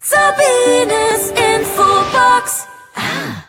Sabines 0.00 1.30
Infobox. 1.30 2.68
Ah. 2.94 3.48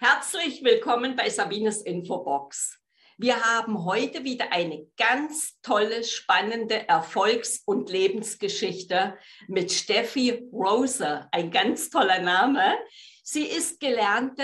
Herzlich 0.00 0.64
willkommen 0.64 1.14
bei 1.14 1.30
Sabines 1.30 1.82
Infobox. 1.82 2.76
Wir 3.18 3.40
haben 3.40 3.84
heute 3.84 4.24
wieder 4.24 4.50
eine 4.50 4.88
ganz 4.96 5.60
tolle, 5.60 6.02
spannende 6.02 6.88
Erfolgs- 6.88 7.62
und 7.64 7.88
Lebensgeschichte 7.88 9.16
mit 9.46 9.70
Steffi 9.70 10.48
Rose. 10.52 11.28
Ein 11.30 11.52
ganz 11.52 11.88
toller 11.88 12.18
Name. 12.18 12.78
Sie 13.22 13.44
ist 13.44 13.78
gelernte 13.78 14.42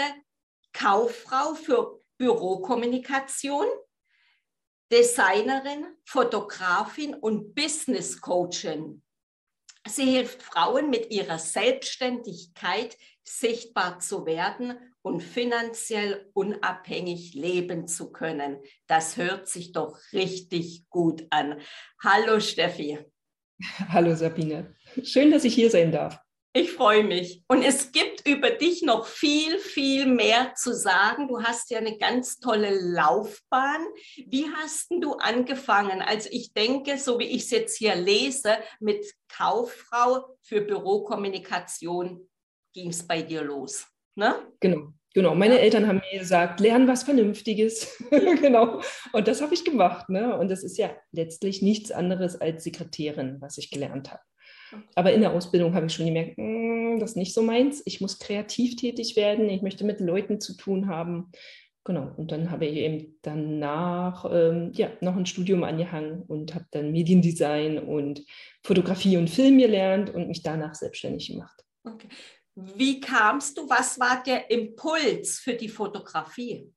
Kauffrau 0.72 1.54
für 1.54 2.00
Bürokommunikation 2.18 3.66
Designerin, 4.92 5.86
Fotografin 6.04 7.14
und 7.14 7.54
Business 7.54 8.20
Coachin. 8.20 9.02
Sie 9.86 10.04
hilft 10.04 10.42
Frauen 10.42 10.90
mit 10.90 11.10
ihrer 11.10 11.38
Selbstständigkeit 11.38 12.96
sichtbar 13.22 13.98
zu 14.00 14.26
werden 14.26 14.78
und 15.02 15.22
finanziell 15.22 16.30
unabhängig 16.34 17.34
leben 17.34 17.86
zu 17.86 18.10
können. 18.10 18.58
Das 18.86 19.16
hört 19.16 19.48
sich 19.48 19.72
doch 19.72 19.98
richtig 20.12 20.88
gut 20.88 21.26
an. 21.30 21.60
Hallo 22.02 22.40
Steffi. 22.40 22.98
Hallo 23.88 24.14
Sabine. 24.14 24.74
Schön, 25.02 25.30
dass 25.30 25.44
ich 25.44 25.54
hier 25.54 25.70
sein 25.70 25.92
darf. 25.92 26.20
Ich 26.56 26.72
freue 26.72 27.04
mich. 27.04 27.42
Und 27.48 27.62
es 27.62 27.92
gibt 27.92 28.26
über 28.26 28.48
dich 28.48 28.80
noch 28.80 29.04
viel, 29.06 29.58
viel 29.58 30.06
mehr 30.06 30.54
zu 30.54 30.74
sagen. 30.74 31.28
Du 31.28 31.42
hast 31.42 31.70
ja 31.70 31.76
eine 31.76 31.98
ganz 31.98 32.38
tolle 32.38 32.70
Laufbahn. 32.70 33.86
Wie 34.26 34.46
hast 34.56 34.86
du 34.90 35.16
angefangen? 35.16 36.00
Also 36.00 36.30
ich 36.32 36.54
denke, 36.54 36.96
so 36.96 37.18
wie 37.18 37.26
ich 37.26 37.42
es 37.42 37.50
jetzt 37.50 37.76
hier 37.76 37.94
lese, 37.94 38.56
mit 38.80 39.04
Kauffrau 39.28 40.38
für 40.40 40.62
Bürokommunikation 40.62 42.26
ging 42.72 42.88
es 42.88 43.06
bei 43.06 43.20
dir 43.20 43.42
los. 43.42 43.86
Ne? 44.14 44.36
Genau. 44.58 44.94
Genau, 45.12 45.34
meine 45.34 45.60
Eltern 45.60 45.86
haben 45.86 46.02
mir 46.10 46.20
gesagt, 46.20 46.60
lern 46.60 46.88
was 46.88 47.02
Vernünftiges. 47.02 48.02
genau. 48.10 48.80
Und 49.12 49.28
das 49.28 49.42
habe 49.42 49.52
ich 49.52 49.64
gemacht. 49.64 50.08
Ne? 50.08 50.38
Und 50.38 50.50
das 50.50 50.64
ist 50.64 50.78
ja 50.78 50.96
letztlich 51.12 51.60
nichts 51.60 51.92
anderes 51.92 52.40
als 52.40 52.64
Sekretärin, 52.64 53.42
was 53.42 53.58
ich 53.58 53.70
gelernt 53.70 54.10
habe. 54.10 54.22
Aber 54.94 55.12
in 55.12 55.20
der 55.20 55.32
Ausbildung 55.32 55.74
habe 55.74 55.86
ich 55.86 55.92
schon 55.92 56.06
gemerkt, 56.06 56.36
hm, 56.36 56.98
das 56.98 57.10
ist 57.10 57.16
nicht 57.16 57.34
so 57.34 57.42
meins. 57.42 57.82
Ich 57.84 58.00
muss 58.00 58.18
kreativ 58.18 58.76
tätig 58.76 59.16
werden. 59.16 59.48
Ich 59.48 59.62
möchte 59.62 59.84
mit 59.84 60.00
Leuten 60.00 60.40
zu 60.40 60.56
tun 60.56 60.88
haben. 60.88 61.30
Genau. 61.84 62.10
Und 62.16 62.32
dann 62.32 62.50
habe 62.50 62.66
ich 62.66 62.76
eben 62.76 63.18
danach 63.22 64.26
ähm, 64.30 64.72
ja, 64.74 64.90
noch 65.00 65.16
ein 65.16 65.26
Studium 65.26 65.62
angehangen 65.62 66.22
und 66.22 66.54
habe 66.54 66.66
dann 66.72 66.90
Mediendesign 66.90 67.78
und 67.78 68.24
Fotografie 68.64 69.16
und 69.16 69.30
Film 69.30 69.58
gelernt 69.58 70.12
und 70.12 70.26
mich 70.26 70.42
danach 70.42 70.74
selbstständig 70.74 71.28
gemacht. 71.28 71.64
Okay. 71.84 72.08
Wie 72.56 73.00
kamst 73.00 73.56
du? 73.56 73.68
Was 73.68 74.00
war 74.00 74.22
der 74.24 74.50
Impuls 74.50 75.38
für 75.38 75.54
die 75.54 75.68
Fotografie? 75.68 76.72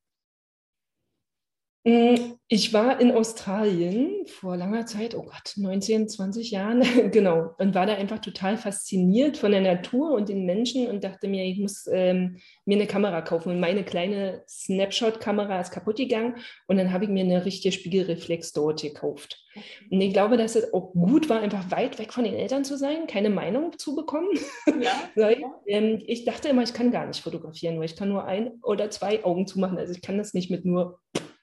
Mm, 1.89 2.35
ich 2.47 2.71
war 2.71 3.01
in 3.01 3.11
Australien 3.11 4.27
vor 4.27 4.55
langer 4.55 4.85
Zeit, 4.85 5.15
oh 5.15 5.23
Gott, 5.23 5.53
19, 5.55 6.07
20 6.07 6.51
Jahren, 6.51 6.81
genau, 7.11 7.55
und 7.57 7.73
war 7.73 7.87
da 7.87 7.95
einfach 7.95 8.19
total 8.19 8.57
fasziniert 8.57 9.37
von 9.37 9.51
der 9.51 9.61
Natur 9.61 10.11
und 10.11 10.29
den 10.29 10.45
Menschen 10.45 10.87
und 10.87 11.03
dachte 11.03 11.27
mir, 11.27 11.45
ich 11.45 11.57
muss 11.57 11.87
ähm, 11.91 12.37
mir 12.65 12.77
eine 12.77 12.85
Kamera 12.85 13.21
kaufen. 13.21 13.51
Und 13.51 13.59
meine 13.59 13.83
kleine 13.83 14.43
Snapshot-Kamera 14.47 15.59
ist 15.61 15.71
kaputt 15.71 15.97
gegangen 15.97 16.35
und 16.67 16.77
dann 16.77 16.93
habe 16.93 17.05
ich 17.05 17.09
mir 17.09 17.23
eine 17.23 17.43
richtige 17.43 17.71
Spiegelreflex 17.71 18.53
dort 18.53 18.83
gekauft. 18.83 19.43
Und 19.89 19.99
ich 19.99 20.13
glaube, 20.13 20.37
dass 20.37 20.55
es 20.55 20.71
auch 20.73 20.91
gut 20.91 21.27
war, 21.27 21.41
einfach 21.41 21.71
weit 21.71 21.97
weg 21.97 22.13
von 22.13 22.23
den 22.23 22.35
Eltern 22.35 22.63
zu 22.63 22.77
sein, 22.77 23.07
keine 23.07 23.31
Meinung 23.31 23.79
zu 23.79 23.95
bekommen. 23.95 24.29
Ja. 24.67 24.91
weil, 25.15 25.41
ähm, 25.65 26.03
ich 26.05 26.23
dachte 26.23 26.49
immer, 26.49 26.61
ich 26.61 26.73
kann 26.73 26.91
gar 26.91 27.07
nicht 27.07 27.21
fotografieren, 27.21 27.79
weil 27.79 27.85
ich 27.85 27.95
kann 27.95 28.09
nur 28.09 28.25
ein 28.25 28.59
oder 28.61 28.91
zwei 28.91 29.23
Augen 29.23 29.47
zumachen. 29.47 29.79
Also 29.79 29.93
ich 29.93 30.01
kann 30.01 30.19
das 30.19 30.35
nicht 30.35 30.51
mit 30.51 30.65
nur 30.65 30.99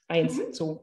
eins 0.09 0.39
mhm. 0.39 0.53
so. 0.53 0.83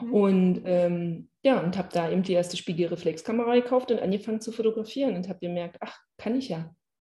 Mhm. 0.00 0.14
Und 0.14 0.62
ähm, 0.64 1.28
ja, 1.42 1.60
und 1.60 1.76
habe 1.78 1.88
da 1.92 2.10
eben 2.10 2.22
die 2.22 2.32
erste 2.32 2.56
Spiegelreflexkamera 2.56 3.54
gekauft 3.54 3.90
und 3.90 4.00
angefangen 4.00 4.40
zu 4.40 4.52
fotografieren 4.52 5.16
und 5.16 5.28
habe 5.28 5.40
gemerkt, 5.40 5.76
ach, 5.80 5.98
kann 6.18 6.36
ich 6.36 6.48
ja. 6.48 6.74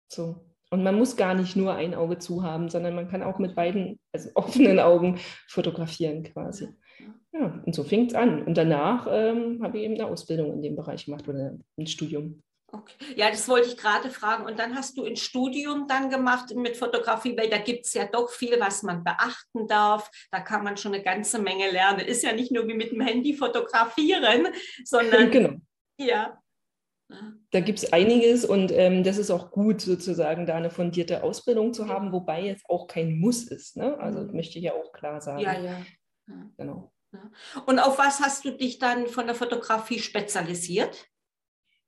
So. 0.09 0.45
Und 0.71 0.85
man 0.85 0.97
muss 0.97 1.17
gar 1.17 1.35
nicht 1.35 1.57
nur 1.57 1.75
ein 1.75 1.95
Auge 1.95 2.19
zu 2.19 2.45
haben, 2.45 2.69
sondern 2.69 2.95
man 2.95 3.09
kann 3.09 3.23
auch 3.23 3.39
mit 3.39 3.57
beiden, 3.57 3.99
also 4.13 4.31
offenen 4.35 4.79
Augen 4.79 5.19
fotografieren 5.49 6.23
quasi. 6.23 6.69
Ja, 7.33 7.63
und 7.65 7.75
so 7.75 7.83
fing 7.83 8.07
es 8.07 8.15
an. 8.15 8.43
Und 8.45 8.57
danach 8.57 9.09
ähm, 9.11 9.63
habe 9.63 9.79
ich 9.79 9.85
eben 9.85 9.95
eine 9.95 10.07
Ausbildung 10.07 10.53
in 10.53 10.63
dem 10.63 10.77
Bereich 10.77 11.07
gemacht 11.07 11.29
oder 11.29 11.57
ein 11.79 11.87
Studium. 11.87 12.43
Okay. 12.73 12.95
Ja, 13.17 13.31
das 13.31 13.49
wollte 13.49 13.69
ich 13.69 13.77
gerade 13.77 14.11
fragen. 14.11 14.45
Und 14.45 14.59
dann 14.59 14.77
hast 14.77 14.97
du 14.97 15.05
ein 15.05 15.17
Studium 15.17 15.87
dann 15.89 16.09
gemacht 16.09 16.55
mit 16.55 16.77
Fotografie, 16.77 17.37
weil 17.37 17.49
da 17.49 17.59
gibt 17.59 17.87
es 17.87 17.95
ja 17.95 18.07
doch 18.07 18.31
viel, 18.31 18.61
was 18.61 18.83
man 18.83 19.03
beachten 19.03 19.67
darf. 19.67 20.11
Da 20.31 20.41
kann 20.41 20.63
man 20.63 20.77
schon 20.77 20.95
eine 20.95 21.03
ganze 21.03 21.39
Menge 21.41 21.71
lernen. 21.71 22.01
Ist 22.01 22.23
ja 22.23 22.33
nicht 22.33 22.53
nur 22.53 22.69
wie 22.69 22.75
mit 22.75 22.93
dem 22.93 23.01
Handy 23.01 23.35
fotografieren, 23.35 24.49
sondern 24.85 25.31
genau. 25.31 25.55
ja. 25.99 26.39
Da 27.51 27.59
gibt 27.59 27.81
es 27.81 27.93
einiges 27.93 28.45
und 28.45 28.71
ähm, 28.71 29.03
das 29.03 29.19
ist 29.19 29.33
auch 29.33 29.51
gut, 29.51 29.81
sozusagen 29.81 30.47
da 30.47 30.55
eine 30.55 30.71
fundierte 30.71 31.25
Ausbildung 31.25 31.75
zu 31.75 31.89
haben, 31.89 32.13
wobei 32.13 32.51
es 32.51 32.63
auch 32.69 32.87
kein 32.87 33.19
Muss 33.19 33.43
ist. 33.43 33.77
Ne? 33.77 33.99
Also 33.99 34.21
mhm. 34.21 34.37
möchte 34.37 34.59
ich 34.59 34.65
ja 34.65 34.75
auch 34.75 34.93
klar 34.93 35.21
sagen. 35.21 35.41
Ja, 35.41 35.55
ja. 35.55 35.79
ja. 36.29 36.51
Genau. 36.57 36.93
Und 37.67 37.81
auf 37.81 37.99
was 37.99 38.21
hast 38.21 38.45
du 38.45 38.53
dich 38.53 38.79
dann 38.79 39.09
von 39.09 39.27
der 39.27 39.35
Fotografie 39.35 39.99
spezialisiert? 39.99 41.09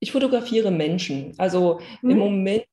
Ich 0.02 0.10
fotografiere 0.10 0.72
Menschen. 0.72 1.32
Also 1.38 1.80
mhm. 2.02 2.10
im 2.10 2.18
Moment 2.18 2.64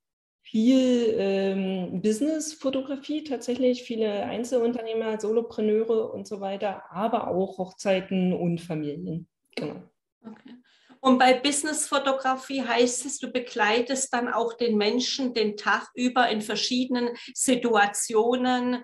viel 0.42 1.14
ähm, 1.16 2.02
Business-Fotografie 2.02 3.22
tatsächlich, 3.22 3.84
viele 3.84 4.24
Einzelunternehmer, 4.24 5.20
Solopreneure 5.20 6.12
und 6.12 6.26
so 6.26 6.40
weiter, 6.40 6.82
aber 6.90 7.28
auch 7.28 7.56
Hochzeiten 7.56 8.32
und 8.32 8.60
Familien. 8.60 9.28
Genau. 9.54 9.80
Okay. 10.26 10.56
Und 10.98 11.18
bei 11.18 11.34
Business-Fotografie 11.34 12.62
heißt 12.62 13.06
es, 13.06 13.20
du 13.20 13.30
begleitest 13.30 14.12
dann 14.12 14.26
auch 14.26 14.54
den 14.54 14.76
Menschen 14.76 15.32
den 15.32 15.56
Tag 15.56 15.88
über 15.94 16.28
in 16.30 16.42
verschiedenen 16.42 17.10
Situationen, 17.32 18.82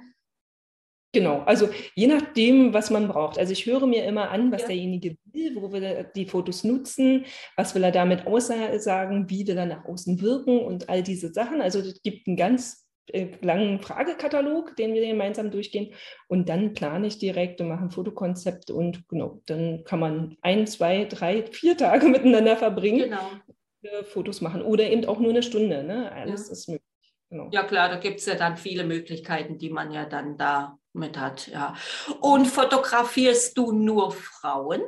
Genau, 1.13 1.41
also 1.47 1.69
je 1.95 2.09
nachdem, 2.09 2.75
was 2.75 2.91
man 2.91 3.09
braucht. 3.09 3.39
Also 3.39 3.53
ich 3.53 3.65
höre 3.65 3.87
mir 3.87 4.05
immer 4.05 4.31
an, 4.31 4.53
was 4.53 4.63
ja. 4.63 4.69
derjenige 4.69 5.17
will, 5.33 5.57
wo 5.57 5.73
will 5.73 5.83
er 5.83 6.05
die 6.05 6.27
Fotos 6.27 6.65
nutzen, 6.65 7.25
was 7.57 7.75
will 7.75 7.85
er 7.85 7.93
damit 7.93 8.27
aussagen, 8.27 9.31
wie 9.31 9.47
will 9.47 9.57
er 9.57 9.67
nach 9.67 9.85
außen 9.87 10.21
wirken 10.21 10.59
und 10.59 10.89
all 10.89 11.03
diese 11.03 11.33
Sachen. 11.33 11.63
Also 11.63 11.79
es 11.79 12.03
gibt 12.03 12.27
einen 12.27 12.37
ganz 12.37 12.87
äh, 13.13 13.29
langen 13.41 13.81
Fragekatalog, 13.81 14.75
den 14.77 14.93
wir 14.93 15.07
gemeinsam 15.07 15.51
durchgehen 15.51 15.95
und 16.29 16.49
dann 16.49 16.75
plane 16.75 17.07
ich 17.07 17.19
direkt 17.19 17.61
und 17.61 17.69
mache 17.69 17.85
ein 17.85 17.91
Fotokonzept 17.91 18.71
und 18.71 19.09
genau, 19.09 19.41
dann 19.47 19.85
kann 19.85 20.01
man 20.01 20.37
ein, 20.43 20.67
zwei, 20.67 21.05
drei, 21.05 21.45
vier 21.45 21.77
Tage 21.77 22.09
miteinander 22.09 22.57
verbringen, 22.57 23.11
genau. 23.11 24.03
Fotos 24.03 24.41
machen 24.41 24.61
oder 24.63 24.91
eben 24.91 25.05
auch 25.05 25.21
nur 25.21 25.31
eine 25.31 25.45
Stunde. 25.45 25.85
Ne? 25.85 26.11
Alles 26.11 26.49
ja. 26.49 26.53
ist 26.53 26.69
möglich. 26.69 26.83
Genau. 27.31 27.49
Ja 27.53 27.65
klar, 27.65 27.89
da 27.89 27.97
gibt 27.97 28.21
es 28.21 28.27
ja 28.27 28.35
dann 28.35 28.57
viele 28.57 28.85
Möglichkeiten, 28.85 29.59
die 29.59 29.71
man 29.71 29.93
ja 29.93 30.05
dann 30.05 30.37
da 30.37 30.79
mit 30.97 31.19
hat. 31.19 31.49
Ja. 31.49 31.75
Und 32.21 32.47
fotografierst 32.47 33.57
du 33.57 33.73
nur 33.73 34.13
Frauen? 34.13 34.83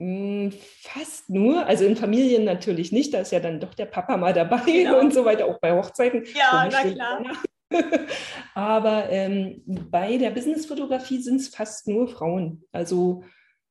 Hm, 0.00 0.52
fast 0.82 1.30
nur, 1.30 1.66
also 1.66 1.84
in 1.84 1.96
Familien 1.96 2.44
natürlich 2.44 2.90
nicht, 2.90 3.14
da 3.14 3.20
ist 3.20 3.30
ja 3.30 3.38
dann 3.38 3.60
doch 3.60 3.74
der 3.74 3.86
Papa 3.86 4.16
mal 4.16 4.32
dabei 4.32 4.62
genau. 4.64 4.98
und 5.00 5.14
so 5.14 5.24
weiter, 5.24 5.46
auch 5.46 5.60
bei 5.60 5.72
Hochzeiten. 5.72 6.24
Ja, 6.34 6.68
na 6.70 6.82
klar. 6.82 7.22
Aber 8.54 9.08
ähm, 9.10 9.62
bei 9.66 10.16
der 10.16 10.30
Businessfotografie 10.30 11.20
sind 11.20 11.40
es 11.40 11.48
fast 11.48 11.88
nur 11.88 12.08
Frauen. 12.08 12.64
Also 12.72 13.24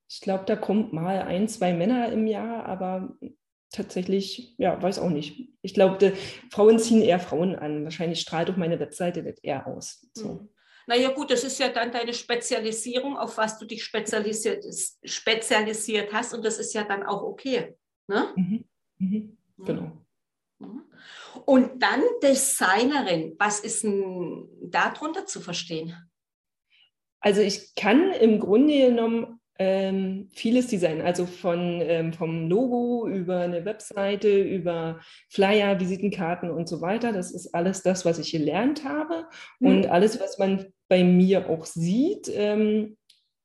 ich 0.09 0.21
glaube, 0.21 0.43
da 0.45 0.55
kommt 0.55 0.93
mal 0.93 1.21
ein, 1.21 1.47
zwei 1.47 1.73
Männer 1.73 2.11
im 2.11 2.27
Jahr, 2.27 2.65
aber 2.65 3.15
tatsächlich, 3.71 4.53
ja, 4.57 4.79
weiß 4.79 4.99
auch 4.99 5.09
nicht. 5.09 5.49
Ich 5.61 5.73
glaube, 5.73 6.13
Frauen 6.51 6.79
ziehen 6.79 7.01
eher 7.01 7.19
Frauen 7.19 7.55
an. 7.55 7.83
Wahrscheinlich 7.83 8.19
strahlt 8.21 8.49
auch 8.49 8.57
meine 8.57 8.79
Webseite 8.79 9.23
das 9.23 9.39
eher 9.39 9.65
aus. 9.65 10.07
So. 10.13 10.49
Naja 10.87 11.11
gut, 11.11 11.31
das 11.31 11.43
ist 11.43 11.59
ja 11.59 11.69
dann 11.69 11.91
deine 11.91 12.13
Spezialisierung, 12.13 13.17
auf 13.17 13.37
was 13.37 13.57
du 13.57 13.65
dich 13.65 13.83
spezialisiert, 13.83 14.65
spezialisiert 15.03 16.11
hast 16.13 16.33
und 16.33 16.43
das 16.43 16.59
ist 16.59 16.73
ja 16.73 16.83
dann 16.83 17.03
auch 17.03 17.21
okay. 17.23 17.75
Ne? 18.07 18.33
Mhm. 18.35 18.65
Mhm. 18.97 19.37
Genau. 19.57 19.91
Mhm. 20.59 20.83
Und 21.45 21.81
dann 21.81 22.01
Designerin, 22.21 23.35
was 23.39 23.59
ist 23.59 23.83
denn 23.83 24.47
darunter 24.61 25.25
zu 25.25 25.41
verstehen? 25.41 25.95
Also 27.19 27.41
ich 27.41 27.73
kann 27.75 28.11
im 28.11 28.39
Grunde 28.39 28.77
genommen 28.77 29.39
ähm, 29.59 30.29
vieles 30.33 30.67
Design, 30.67 31.01
also 31.01 31.25
von, 31.25 31.79
ähm, 31.81 32.11
vom 32.13 32.49
Logo 32.49 33.07
über 33.07 33.39
eine 33.39 33.65
Webseite, 33.65 34.41
über 34.41 34.99
Flyer, 35.29 35.79
Visitenkarten 35.79 36.49
und 36.49 36.67
so 36.67 36.81
weiter. 36.81 37.13
Das 37.13 37.31
ist 37.31 37.53
alles 37.53 37.83
das, 37.83 38.03
was 38.03 38.17
ich 38.17 38.31
gelernt 38.31 38.83
habe. 38.83 39.25
Mhm. 39.59 39.67
Und 39.67 39.87
alles, 39.87 40.19
was 40.19 40.39
man 40.39 40.65
bei 40.89 41.03
mir 41.03 41.49
auch 41.49 41.65
sieht, 41.65 42.31
ähm, 42.33 42.97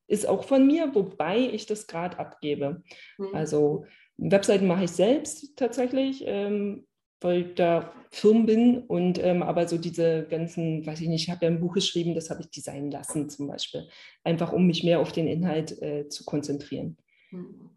ist 0.06 0.26
auch 0.26 0.44
von 0.44 0.66
mir, 0.66 0.94
wobei 0.94 1.38
ich 1.38 1.66
das 1.66 1.86
gerade 1.86 2.18
abgebe. 2.18 2.82
Mhm. 3.18 3.34
Also 3.34 3.84
Webseiten 4.16 4.66
mache 4.66 4.84
ich 4.84 4.90
selbst 4.90 5.56
tatsächlich, 5.56 6.24
ähm, 6.26 6.87
da 7.20 7.92
Firmen 8.10 8.46
bin 8.46 8.78
und 8.78 9.22
ähm, 9.22 9.42
aber 9.42 9.68
so 9.68 9.76
diese 9.76 10.26
ganzen, 10.30 10.86
weiß 10.86 11.00
ich 11.00 11.08
nicht, 11.08 11.24
ich 11.24 11.30
habe 11.30 11.44
ja 11.44 11.50
ein 11.50 11.60
Buch 11.60 11.74
geschrieben, 11.74 12.14
das 12.14 12.30
habe 12.30 12.40
ich 12.40 12.50
designen 12.50 12.90
lassen 12.90 13.28
zum 13.28 13.48
Beispiel, 13.48 13.88
einfach 14.24 14.52
um 14.52 14.66
mich 14.66 14.84
mehr 14.84 15.00
auf 15.00 15.12
den 15.12 15.26
Inhalt 15.26 15.80
äh, 15.82 16.08
zu 16.08 16.24
konzentrieren. 16.24 16.96
Mhm. 17.30 17.70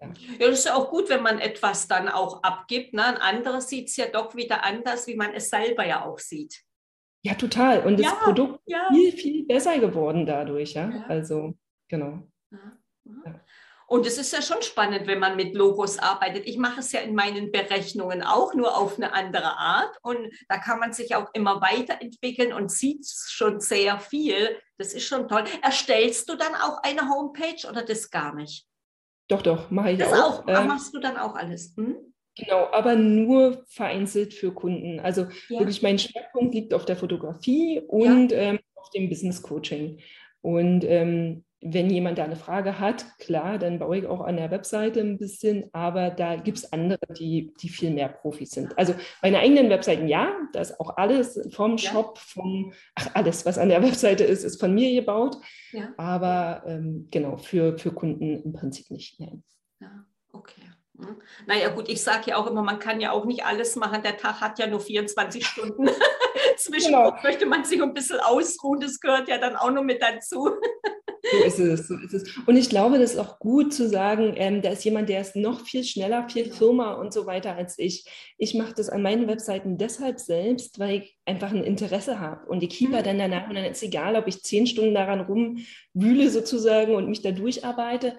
Ja. 0.00 0.12
ja, 0.38 0.48
das 0.48 0.60
ist 0.60 0.66
ja 0.66 0.74
auch 0.74 0.90
gut, 0.90 1.08
wenn 1.08 1.22
man 1.22 1.38
etwas 1.40 1.88
dann 1.88 2.08
auch 2.08 2.42
abgibt. 2.42 2.94
Ne? 2.94 3.04
Ein 3.04 3.16
anderer 3.16 3.60
sieht 3.60 3.88
es 3.88 3.96
ja 3.96 4.06
doch 4.06 4.36
wieder 4.36 4.64
anders, 4.64 5.06
wie 5.06 5.16
man 5.16 5.34
es 5.34 5.50
selber 5.50 5.84
ja 5.84 6.04
auch 6.04 6.18
sieht. 6.18 6.62
Ja, 7.22 7.34
total. 7.34 7.84
Und 7.84 7.98
das 7.98 8.06
ja, 8.06 8.12
Produkt 8.12 8.60
ist 8.66 8.72
ja. 8.72 8.88
viel, 8.92 9.12
viel 9.12 9.46
besser 9.46 9.78
geworden 9.78 10.24
dadurch. 10.24 10.74
Ja, 10.74 11.04
also 11.08 11.54
genau. 11.88 12.22
Und 13.88 14.06
es 14.06 14.18
ist 14.18 14.34
ja 14.34 14.42
schon 14.42 14.60
spannend, 14.60 15.06
wenn 15.06 15.18
man 15.18 15.34
mit 15.34 15.54
Logos 15.54 15.98
arbeitet. 15.98 16.46
Ich 16.46 16.58
mache 16.58 16.80
es 16.80 16.92
ja 16.92 17.00
in 17.00 17.14
meinen 17.14 17.50
Berechnungen 17.50 18.22
auch 18.22 18.52
nur 18.52 18.76
auf 18.76 18.98
eine 18.98 19.14
andere 19.14 19.56
Art. 19.56 19.96
Und 20.02 20.18
da 20.46 20.58
kann 20.58 20.78
man 20.78 20.92
sich 20.92 21.14
auch 21.14 21.30
immer 21.32 21.62
weiterentwickeln 21.62 22.52
und 22.52 22.70
sieht 22.70 23.06
schon 23.06 23.60
sehr 23.60 23.98
viel. 23.98 24.58
Das 24.76 24.92
ist 24.92 25.06
schon 25.06 25.26
toll. 25.26 25.44
Erstellst 25.62 26.28
du 26.28 26.36
dann 26.36 26.54
auch 26.54 26.82
eine 26.82 27.08
Homepage 27.08 27.66
oder 27.66 27.82
das 27.82 28.10
gar 28.10 28.34
nicht? 28.34 28.66
Doch, 29.26 29.40
doch, 29.40 29.70
mache 29.70 29.92
ich 29.92 29.98
das 29.98 30.12
auch. 30.12 30.40
auch. 30.40 30.48
Ähm, 30.48 30.66
machst 30.66 30.94
du 30.94 31.00
dann 31.00 31.16
auch 31.16 31.34
alles? 31.34 31.74
Hm? 31.76 31.96
Genau, 32.36 32.68
aber 32.70 32.94
nur 32.94 33.64
vereinzelt 33.68 34.34
für 34.34 34.52
Kunden. 34.52 35.00
Also 35.00 35.22
ja. 35.48 35.60
wirklich 35.60 35.82
mein 35.82 35.98
Schwerpunkt 35.98 36.54
liegt 36.54 36.74
auf 36.74 36.84
der 36.84 36.96
Fotografie 36.96 37.80
und 37.88 38.32
ja. 38.32 38.38
ähm, 38.38 38.60
auf 38.74 38.90
dem 38.90 39.08
Business 39.08 39.40
Coaching. 39.40 39.98
Und 40.42 40.84
ähm, 40.84 41.44
wenn 41.60 41.90
jemand 41.90 42.18
da 42.18 42.24
eine 42.24 42.36
Frage 42.36 42.78
hat, 42.78 43.04
klar, 43.18 43.58
dann 43.58 43.78
baue 43.78 43.98
ich 43.98 44.06
auch 44.06 44.20
an 44.20 44.36
der 44.36 44.50
Webseite 44.50 45.00
ein 45.00 45.18
bisschen, 45.18 45.68
aber 45.72 46.10
da 46.10 46.36
gibt 46.36 46.58
es 46.58 46.72
andere, 46.72 47.00
die, 47.18 47.52
die 47.60 47.68
viel 47.68 47.90
mehr 47.90 48.08
Profis 48.08 48.50
sind. 48.50 48.78
Also 48.78 48.94
meine 49.22 49.40
eigenen 49.40 49.68
Webseiten, 49.68 50.06
ja, 50.06 50.32
da 50.52 50.60
ist 50.60 50.78
auch 50.78 50.96
alles 50.96 51.40
vom. 51.52 51.76
Shop, 51.78 52.18
vom, 52.18 52.72
ach, 52.94 53.10
alles, 53.14 53.44
was 53.44 53.58
an 53.58 53.68
der 53.68 53.82
Webseite 53.84 54.24
ist, 54.24 54.44
ist 54.44 54.60
von 54.60 54.74
mir 54.74 54.92
gebaut. 54.94 55.36
Ja. 55.72 55.92
Aber 55.96 56.62
ähm, 56.66 57.08
genau, 57.10 57.36
für, 57.36 57.76
für 57.78 57.92
Kunden 57.92 58.42
im 58.42 58.52
Prinzip 58.52 58.90
nicht. 58.90 59.18
Nein. 59.18 59.42
Ja, 59.80 60.04
okay. 60.32 60.62
Hm. 60.98 61.16
Naja 61.46 61.70
gut, 61.70 61.88
ich 61.88 62.02
sage 62.02 62.30
ja 62.30 62.36
auch 62.36 62.46
immer, 62.46 62.62
man 62.62 62.78
kann 62.78 63.00
ja 63.00 63.12
auch 63.12 63.24
nicht 63.24 63.44
alles 63.44 63.76
machen. 63.76 64.02
Der 64.02 64.16
Tag 64.16 64.40
hat 64.40 64.58
ja 64.58 64.66
nur 64.66 64.80
24 64.80 65.46
Stunden. 65.46 65.88
Zwischendurch 66.56 67.10
genau. 67.10 67.22
möchte 67.22 67.46
man 67.46 67.64
sich 67.64 67.82
ein 67.82 67.94
bisschen 67.94 68.20
ausruhen, 68.20 68.80
das 68.80 69.00
gehört 69.00 69.28
ja 69.28 69.38
dann 69.38 69.56
auch 69.56 69.70
noch 69.70 69.82
mit 69.82 70.02
dazu. 70.02 70.50
So 71.30 71.44
ist 71.44 71.58
es, 71.58 71.88
so 71.88 71.96
ist 71.96 72.14
es. 72.14 72.36
Und 72.46 72.56
ich 72.56 72.68
glaube, 72.68 72.98
das 72.98 73.12
ist 73.12 73.18
auch 73.18 73.38
gut 73.38 73.72
zu 73.72 73.88
sagen, 73.88 74.34
ähm, 74.36 74.62
da 74.62 74.70
ist 74.70 74.84
jemand, 74.84 75.08
der 75.08 75.20
ist 75.20 75.36
noch 75.36 75.60
viel 75.60 75.84
schneller, 75.84 76.28
viel 76.28 76.50
firmer 76.50 76.98
und 76.98 77.12
so 77.12 77.26
weiter 77.26 77.56
als 77.56 77.78
ich. 77.78 78.04
Ich 78.38 78.54
mache 78.54 78.74
das 78.74 78.88
an 78.88 79.02
meinen 79.02 79.28
Webseiten 79.28 79.78
deshalb 79.78 80.20
selbst, 80.20 80.78
weil 80.78 80.98
ich 80.98 81.18
einfach 81.24 81.50
ein 81.50 81.64
Interesse 81.64 82.20
habe. 82.20 82.46
Und 82.48 82.62
ich 82.62 82.70
keeper 82.70 83.00
mhm. 83.00 83.04
dann 83.04 83.18
danach 83.18 83.48
und 83.48 83.54
dann 83.56 83.64
ist 83.64 83.82
egal, 83.82 84.16
ob 84.16 84.26
ich 84.26 84.42
zehn 84.42 84.66
Stunden 84.66 84.94
daran 84.94 85.20
rumwühle 85.20 86.30
sozusagen 86.30 86.94
und 86.94 87.08
mich 87.08 87.22
da 87.22 87.32
durcharbeite. 87.32 88.16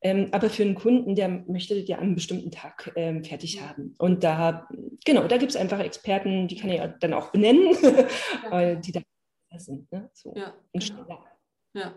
Ähm, 0.00 0.28
aber 0.30 0.48
für 0.48 0.62
einen 0.62 0.76
Kunden, 0.76 1.16
der 1.16 1.28
möchte 1.28 1.74
das 1.74 1.88
ja 1.88 1.96
an 1.96 2.04
einem 2.04 2.14
bestimmten 2.14 2.50
Tag 2.52 2.92
ähm, 2.94 3.24
fertig 3.24 3.60
haben. 3.60 3.94
Und 3.98 4.22
da, 4.22 4.68
genau, 5.04 5.26
da 5.26 5.38
gibt 5.38 5.50
es 5.50 5.56
einfach 5.56 5.80
Experten, 5.80 6.46
die 6.46 6.56
kann 6.56 6.70
ich 6.70 6.80
dann 7.00 7.14
auch 7.14 7.32
benennen, 7.32 7.76
ja. 8.50 8.74
die 8.76 8.92
da 8.92 9.00
sind. 9.56 9.90
Ne? 9.90 10.08
So, 10.12 10.34
ja, 10.36 10.54
genau. 10.72 11.24
Ja. 11.72 11.94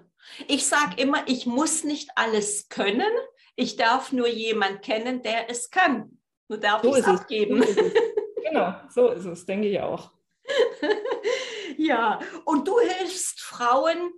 Ich 0.47 0.65
sage 0.67 1.01
immer, 1.01 1.27
ich 1.27 1.45
muss 1.45 1.83
nicht 1.83 2.09
alles 2.15 2.69
können. 2.69 3.11
Ich 3.55 3.75
darf 3.75 4.11
nur 4.11 4.27
jemanden 4.27 4.81
kennen, 4.81 5.21
der 5.21 5.49
es 5.49 5.71
kann. 5.71 6.19
Nur 6.47 6.59
darf 6.59 6.81
so 6.83 6.95
ich 6.95 7.01
es 7.01 7.05
abgeben. 7.05 7.63
So 7.63 7.81
genau, 8.43 8.75
so 8.89 9.09
ist 9.09 9.25
es, 9.25 9.45
denke 9.45 9.69
ich 9.69 9.79
auch. 9.79 10.11
ja, 11.77 12.19
und 12.45 12.67
du 12.67 12.79
hilfst 12.79 13.41
Frauen 13.41 14.11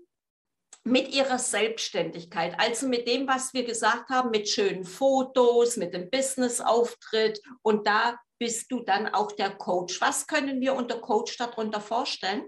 mit 0.83 1.13
ihrer 1.13 1.39
Selbstständigkeit, 1.39 2.59
also 2.59 2.87
mit 2.87 3.07
dem, 3.07 3.27
was 3.27 3.53
wir 3.53 3.63
gesagt 3.63 4.09
haben, 4.09 4.31
mit 4.31 4.49
schönen 4.49 4.83
Fotos, 4.83 5.77
mit 5.77 5.93
dem 5.93 6.09
Business-Auftritt 6.09 7.41
und 7.61 7.87
da 7.87 8.17
bist 8.37 8.69
du 8.71 8.81
dann 8.81 9.07
auch 9.07 9.31
der 9.31 9.51
Coach. 9.51 10.01
Was 10.01 10.27
können 10.27 10.59
wir 10.59 10.73
unter 10.73 10.99
Coach 10.99 11.37
darunter 11.37 11.79
vorstellen? 11.79 12.43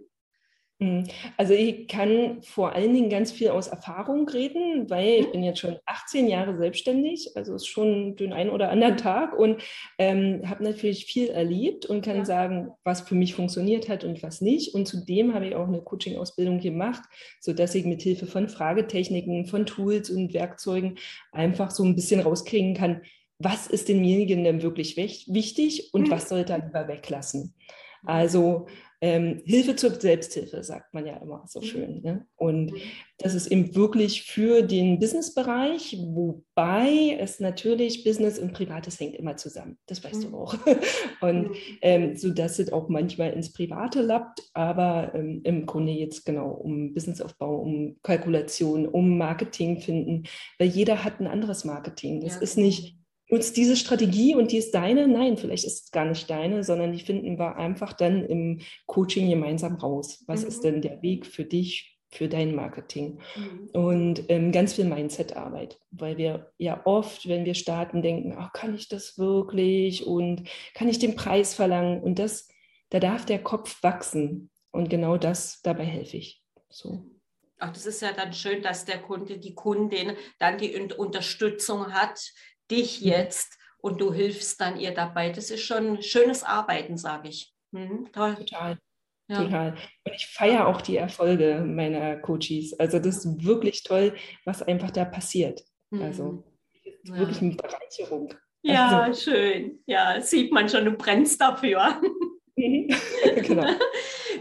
Mhm. 0.80 1.06
Also 1.38 1.54
ich 1.54 1.88
kann 1.88 2.42
vor 2.42 2.74
allen 2.74 2.94
Dingen 2.94 3.10
ganz 3.10 3.32
viel 3.32 3.50
aus 3.50 3.68
Erfahrung 3.68 4.28
reden, 4.28 4.90
weil 4.90 5.22
ich 5.22 5.28
mhm. 5.28 5.32
bin 5.32 5.44
jetzt 5.44 5.60
schon 5.60 5.78
18 5.86 6.28
Jahre 6.28 6.58
selbstständig, 6.58 7.32
also 7.36 7.56
ist 7.56 7.68
schon 7.68 8.18
den 8.18 8.34
einen 8.34 8.50
oder 8.50 8.70
anderen 8.70 8.98
Tag 8.98 9.38
und 9.38 9.62
ähm, 9.98 10.42
habe 10.46 10.66
natürlich 10.66 11.06
viel 11.06 11.30
erlebt 11.30 11.86
und 11.86 12.04
kann 12.04 12.18
ja. 12.18 12.26
sagen, 12.26 12.72
was 12.84 13.02
für 13.02 13.16
mich 13.16 13.36
funktioniert 13.36 13.88
hat 13.88 14.04
und 14.04 14.22
was 14.22 14.42
nicht. 14.42 14.76
Und 14.76 14.86
zudem 14.86 15.34
habe 15.34 15.48
ich 15.48 15.56
auch 15.56 15.68
eine 15.68 15.82
Coaching-Ausbildung 15.82 16.60
gemacht, 16.60 17.04
sodass 17.40 17.74
ich 17.74 17.86
mit 17.86 18.02
Hilfe 18.02 18.26
von 18.26 18.50
Fragetechniken, 18.50 19.46
von 19.46 19.66
Tools 19.66 20.10
und 20.10 20.34
Werkzeugen 20.34 20.98
einfach 21.32 21.72
so 21.72 21.86
ein 21.86 21.96
bisschen 21.96 22.20
rauskriegen 22.20 22.74
kann, 22.74 23.02
was 23.40 23.68
ist 23.68 23.88
demjenigen 23.88 24.44
denn 24.44 24.62
wirklich 24.62 24.98
wichtig 24.98 25.94
und 25.94 26.08
mhm. 26.08 26.12
was 26.12 26.28
sollte 26.28 26.54
er 26.54 26.66
lieber 26.66 26.88
weglassen. 26.88 27.54
Also 28.06 28.68
ähm, 29.02 29.42
Hilfe 29.46 29.76
zur 29.76 29.92
Selbsthilfe, 29.92 30.64
sagt 30.64 30.94
man 30.94 31.06
ja 31.06 31.18
immer 31.18 31.44
so 31.48 31.60
mhm. 31.60 31.66
schön. 31.66 32.02
Ne? 32.02 32.26
Und 32.36 32.72
mhm. 32.72 32.78
das 33.18 33.36
ist 33.36 33.48
eben 33.48 33.76
wirklich 33.76 34.24
für 34.24 34.62
den 34.62 35.00
Businessbereich, 35.00 35.98
wobei 36.00 37.18
es 37.20 37.40
natürlich 37.40 38.04
Business 38.04 38.40
und 38.40 38.54
Privates 38.54 39.00
hängt 39.00 39.16
immer 39.16 39.38
zusammen. 39.38 39.78
Das 39.86 40.04
weißt 40.04 40.26
mhm. 40.26 40.32
du 40.32 40.38
auch. 40.38 40.56
Und 41.22 41.52
ähm, 41.82 42.16
so 42.16 42.32
dass 42.32 42.60
es 42.60 42.72
auch 42.72 42.90
manchmal 42.90 43.34
ins 43.34 43.52
Private 43.54 44.02
lappt, 44.02 44.42
aber 44.54 45.14
ähm, 45.16 45.42
im 45.44 45.66
Grunde 45.66 45.92
jetzt 45.92 46.26
genau 46.26 46.52
um 46.52 46.94
Businessaufbau, 46.94 47.56
um 47.58 47.98
Kalkulation, 48.04 48.88
um 48.88 49.18
Marketing 49.18 49.82
finden, 49.82 50.24
weil 50.60 50.68
jeder 50.68 51.04
hat 51.04 51.20
ein 51.20 51.28
anderes 51.28 51.66
Marketing. 51.66 52.22
Das 52.22 52.36
ja. 52.36 52.42
ist 52.42 52.58
nicht 52.58 52.98
nutzt 53.30 53.58
diese 53.58 53.76
Strategie 53.76 54.36
und 54.36 54.52
die 54.52 54.58
ist 54.58 54.74
deine? 54.74 55.08
Nein, 55.08 55.38
vielleicht 55.38 55.66
ist 55.66 55.86
es 55.86 55.92
gar 55.92 56.06
nicht 56.06 56.30
deine, 56.30 56.64
sondern 56.64 56.94
die 56.94 57.04
finden 57.04 57.38
wir 57.40 57.56
einfach 57.58 57.94
dann 57.94 58.26
im 58.26 58.62
Coaching 58.86 59.30
gemeinsam 59.30 59.76
raus. 59.76 60.24
Was 60.28 60.42
mhm. 60.42 60.48
ist 60.48 60.64
denn 60.64 60.82
der 60.82 61.02
Weg 61.02 61.26
für 61.26 61.46
dich, 61.46 61.98
für 62.10 62.28
dein 62.28 62.56
Marketing? 62.56 63.20
Mhm. 63.36 63.70
Und 63.74 64.24
ähm, 64.30 64.52
ganz 64.52 64.74
viel 64.74 64.86
Mindset-Arbeit, 64.86 65.80
weil 65.92 66.18
wir 66.18 66.52
ja 66.58 66.82
oft, 66.86 67.28
wenn 67.28 67.46
wir 67.46 67.56
starten, 67.56 68.02
denken, 68.02 68.36
ach, 68.38 68.54
kann 68.54 68.76
ich 68.76 68.90
das 68.90 69.18
wirklich 69.18 70.06
und 70.06 70.48
kann 70.74 70.88
ich 70.88 71.00
den 71.00 71.16
Preis 71.16 71.54
verlangen? 71.54 72.02
Und 72.02 72.20
das, 72.20 72.48
da 72.90 73.00
darf 73.00 73.26
der 73.26 73.42
Kopf 73.42 73.82
wachsen. 73.82 74.52
Und 74.72 74.90
genau 74.90 75.18
das, 75.18 75.62
dabei 75.62 75.86
helfe 75.86 76.18
ich. 76.18 76.44
So. 76.70 77.06
Ach, 77.58 77.72
das 77.72 77.86
ist 77.86 78.02
ja 78.02 78.12
dann 78.12 78.34
schön, 78.34 78.62
dass 78.62 78.84
der 78.84 79.02
Kunde, 79.02 79.40
die 79.40 79.56
Kundin 79.56 80.18
dann 80.40 80.58
die 80.58 80.76
Unterstützung 80.98 81.94
hat, 81.94 82.20
dich 82.70 83.02
mhm. 83.02 83.08
jetzt 83.08 83.58
und 83.78 84.02
du 84.02 84.14
hilfst 84.14 84.60
dann 84.62 84.80
ihr 84.80 84.94
dabei. 84.94 85.30
Das 85.30 85.52
ist 85.52 85.64
schon 85.64 86.02
schönes 86.02 86.44
Arbeiten, 86.44 86.98
sage 86.98 87.30
ich. 87.30 87.54
Mhm, 87.72 88.10
toll. 88.12 88.36
Total. 88.36 88.78
Ja. 89.28 89.44
Total. 89.44 89.72
Und 90.04 90.14
ich 90.16 90.28
feiere 90.28 90.68
auch 90.68 90.82
die 90.82 90.98
Erfolge 90.98 91.64
meiner 91.66 92.18
Coaches. 92.18 92.80
Also 92.80 93.00
das 93.00 93.26
ist 93.26 93.44
wirklich 93.44 93.84
toll, 93.84 94.16
was 94.46 94.62
einfach 94.62 94.92
da 94.92 95.06
passiert. 95.06 95.64
Also 95.92 96.44
ja. 97.04 97.18
wirklich 97.18 97.42
eine 97.42 97.56
Bereicherung. 97.56 98.34
Ja, 98.62 99.02
also. 99.02 99.32
schön. 99.32 99.80
Ja, 99.86 100.20
sieht 100.22 100.52
man 100.52 100.68
schon, 100.70 100.86
du 100.86 100.92
brennst 100.92 101.40
dafür. 101.40 102.02
Mhm. 102.56 102.88
genau. 103.36 103.68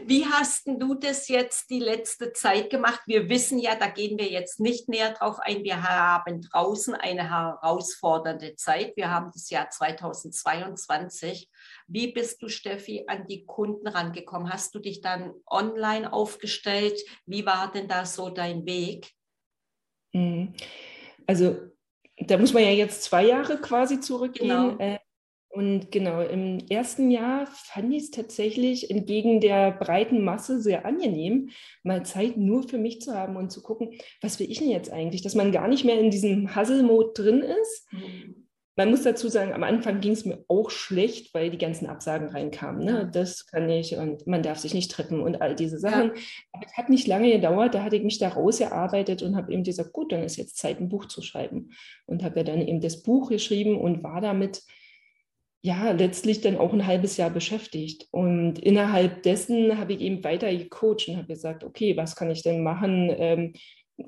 Wie 0.06 0.24
hast 0.26 0.66
du 0.66 0.94
das 0.94 1.28
jetzt 1.28 1.70
die 1.70 1.80
letzte 1.80 2.32
Zeit 2.32 2.70
gemacht? 2.70 3.02
Wir 3.06 3.28
wissen 3.28 3.58
ja, 3.58 3.74
da 3.74 3.88
gehen 3.88 4.18
wir 4.18 4.28
jetzt 4.28 4.60
nicht 4.60 4.88
näher 4.88 5.12
drauf 5.12 5.38
ein. 5.40 5.64
Wir 5.64 5.82
haben 5.82 6.42
draußen 6.42 6.94
eine 6.94 7.30
herausfordernde 7.30 8.54
Zeit. 8.56 8.96
Wir 8.96 9.10
haben 9.10 9.30
das 9.32 9.50
Jahr 9.50 9.70
2022. 9.70 11.48
Wie 11.86 12.12
bist 12.12 12.42
du, 12.42 12.48
Steffi, 12.48 13.04
an 13.06 13.26
die 13.26 13.46
Kunden 13.46 13.88
rangekommen? 13.88 14.52
Hast 14.52 14.74
du 14.74 14.78
dich 14.78 15.00
dann 15.00 15.32
online 15.46 16.12
aufgestellt? 16.12 17.00
Wie 17.26 17.46
war 17.46 17.72
denn 17.72 17.88
da 17.88 18.04
so 18.04 18.30
dein 18.30 18.66
Weg? 18.66 19.10
Mhm. 20.12 20.54
Also 21.26 21.56
da 22.18 22.38
muss 22.38 22.52
man 22.52 22.62
ja 22.62 22.70
jetzt 22.70 23.02
zwei 23.04 23.24
Jahre 23.24 23.58
quasi 23.60 24.00
zurückgehen. 24.00 24.48
Genau. 24.78 25.00
Und 25.54 25.92
genau, 25.92 26.20
im 26.20 26.58
ersten 26.68 27.12
Jahr 27.12 27.46
fand 27.46 27.94
ich 27.94 28.04
es 28.04 28.10
tatsächlich 28.10 28.90
entgegen 28.90 29.40
der 29.40 29.70
breiten 29.70 30.24
Masse 30.24 30.60
sehr 30.60 30.84
angenehm, 30.84 31.50
mal 31.84 32.04
Zeit 32.04 32.36
nur 32.36 32.68
für 32.68 32.78
mich 32.78 33.00
zu 33.00 33.14
haben 33.14 33.36
und 33.36 33.52
zu 33.52 33.62
gucken, 33.62 33.90
was 34.20 34.40
will 34.40 34.50
ich 34.50 34.58
denn 34.58 34.70
jetzt 34.70 34.90
eigentlich, 34.90 35.22
dass 35.22 35.36
man 35.36 35.52
gar 35.52 35.68
nicht 35.68 35.84
mehr 35.84 36.00
in 36.00 36.10
diesem 36.10 36.56
Hustle-Mode 36.56 37.12
drin 37.14 37.40
ist, 37.40 37.86
mhm. 37.92 38.48
man 38.74 38.90
muss 38.90 39.04
dazu 39.04 39.28
sagen, 39.28 39.52
am 39.52 39.62
Anfang 39.62 40.00
ging 40.00 40.10
es 40.10 40.24
mir 40.24 40.44
auch 40.48 40.70
schlecht, 40.70 41.32
weil 41.34 41.50
die 41.50 41.58
ganzen 41.58 41.86
Absagen 41.86 42.30
reinkamen. 42.30 42.84
Ne? 42.84 43.08
Das 43.12 43.46
kann 43.46 43.70
ich 43.70 43.96
und 43.96 44.26
man 44.26 44.42
darf 44.42 44.58
sich 44.58 44.74
nicht 44.74 44.90
treffen 44.90 45.20
und 45.20 45.40
all 45.40 45.54
diese 45.54 45.78
Sachen. 45.78 46.16
Ja. 46.16 46.22
Aber 46.50 46.66
es 46.66 46.76
hat 46.76 46.88
nicht 46.90 47.06
lange 47.06 47.30
gedauert, 47.30 47.76
da 47.76 47.84
hatte 47.84 47.94
ich 47.94 48.02
mich 48.02 48.18
da 48.18 48.30
rausgearbeitet 48.30 49.22
und 49.22 49.36
habe 49.36 49.52
eben 49.52 49.62
gesagt, 49.62 49.92
gut, 49.92 50.10
dann 50.10 50.24
ist 50.24 50.36
jetzt 50.36 50.56
Zeit, 50.58 50.80
ein 50.80 50.88
Buch 50.88 51.06
zu 51.06 51.22
schreiben. 51.22 51.70
Und 52.06 52.24
habe 52.24 52.40
ja 52.40 52.42
dann 52.42 52.60
eben 52.60 52.80
das 52.80 53.04
Buch 53.04 53.28
geschrieben 53.28 53.80
und 53.80 54.02
war 54.02 54.20
damit 54.20 54.64
ja 55.64 55.92
letztlich 55.92 56.42
dann 56.42 56.58
auch 56.58 56.74
ein 56.74 56.86
halbes 56.86 57.16
Jahr 57.16 57.30
beschäftigt. 57.30 58.06
Und 58.10 58.58
innerhalb 58.58 59.22
dessen 59.22 59.78
habe 59.78 59.94
ich 59.94 60.02
eben 60.02 60.22
weiter 60.22 60.54
gecoacht 60.54 61.08
und 61.08 61.16
habe 61.16 61.26
gesagt, 61.26 61.64
okay, 61.64 61.96
was 61.96 62.16
kann 62.16 62.30
ich 62.30 62.42
denn 62.42 62.62
machen? 62.62 63.10
Ähm, 63.16 63.54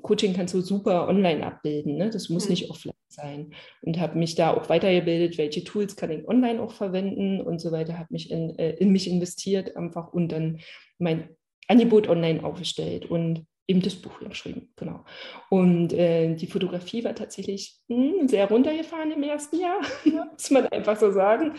Coaching 0.03 0.33
kannst 0.33 0.53
du 0.53 0.61
super 0.61 1.07
online 1.07 1.43
abbilden. 1.43 1.95
Ne? 1.95 2.11
Das 2.11 2.29
muss 2.29 2.45
mhm. 2.45 2.51
nicht 2.51 2.69
offline 2.69 2.93
sein. 3.07 3.55
Und 3.81 3.99
habe 3.99 4.19
mich 4.19 4.35
da 4.35 4.53
auch 4.53 4.69
weitergebildet, 4.69 5.39
welche 5.39 5.63
Tools 5.63 5.95
kann 5.95 6.11
ich 6.11 6.27
online 6.27 6.61
auch 6.61 6.73
verwenden 6.73 7.41
und 7.41 7.59
so 7.59 7.71
weiter. 7.71 7.97
Habe 7.97 8.09
mich 8.11 8.29
in, 8.29 8.57
äh, 8.59 8.75
in 8.75 8.91
mich 8.91 9.09
investiert 9.09 9.75
einfach 9.75 10.13
und 10.13 10.31
dann 10.31 10.59
mein 10.99 11.29
Angebot 11.67 12.07
online 12.07 12.43
aufgestellt. 12.43 13.09
Und 13.09 13.47
eben 13.67 13.81
das 13.81 13.95
Buch 13.95 14.19
geschrieben, 14.19 14.69
genau. 14.77 15.03
Und 15.49 15.91
äh, 15.91 16.33
die 16.35 16.47
Fotografie 16.47 17.03
war 17.03 17.13
tatsächlich 17.13 17.75
mh, 17.89 18.19
hm, 18.19 18.27
sehr 18.29 18.47
runtergefahren 18.47 19.11
im 19.11 19.23
ersten 19.23 19.59
Jahr, 19.59 19.81
muss 20.31 20.49
man 20.51 20.67
einfach 20.67 20.97
so 20.97 21.11
sagen. 21.11 21.53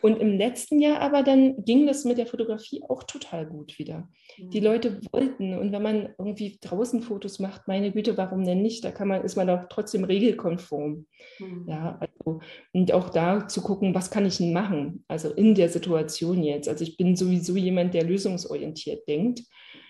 Und 0.00 0.20
im 0.20 0.36
letzten 0.36 0.80
Jahr 0.80 1.00
aber 1.00 1.22
dann 1.22 1.64
ging 1.64 1.86
das 1.86 2.04
mit 2.04 2.18
der 2.18 2.26
Fotografie 2.26 2.82
auch 2.88 3.04
total 3.04 3.46
gut 3.46 3.78
wieder. 3.78 4.08
Mhm. 4.38 4.50
Die 4.50 4.60
Leute 4.60 5.00
wollten 5.12 5.56
und 5.56 5.70
wenn 5.70 5.82
man 5.82 6.14
irgendwie 6.18 6.58
draußen 6.60 7.00
Fotos 7.00 7.38
macht, 7.38 7.68
meine 7.68 7.92
Güte, 7.92 8.16
warum 8.16 8.44
denn 8.44 8.62
nicht? 8.62 8.84
Da 8.84 8.90
kann 8.90 9.06
man, 9.06 9.22
ist 9.22 9.36
man 9.36 9.46
doch 9.46 9.66
trotzdem 9.68 10.02
regelkonform. 10.02 11.06
Mhm. 11.38 11.66
Ja, 11.68 12.00
also, 12.00 12.40
und 12.72 12.92
auch 12.92 13.08
da 13.08 13.46
zu 13.46 13.62
gucken, 13.62 13.94
was 13.94 14.10
kann 14.10 14.26
ich 14.26 14.38
denn 14.38 14.52
machen? 14.52 15.04
Also 15.06 15.30
in 15.30 15.54
der 15.54 15.68
Situation 15.68 16.42
jetzt. 16.42 16.68
Also 16.68 16.82
ich 16.82 16.96
bin 16.96 17.14
sowieso 17.14 17.56
jemand, 17.56 17.94
der 17.94 18.02
lösungsorientiert 18.02 19.06
denkt. 19.06 19.42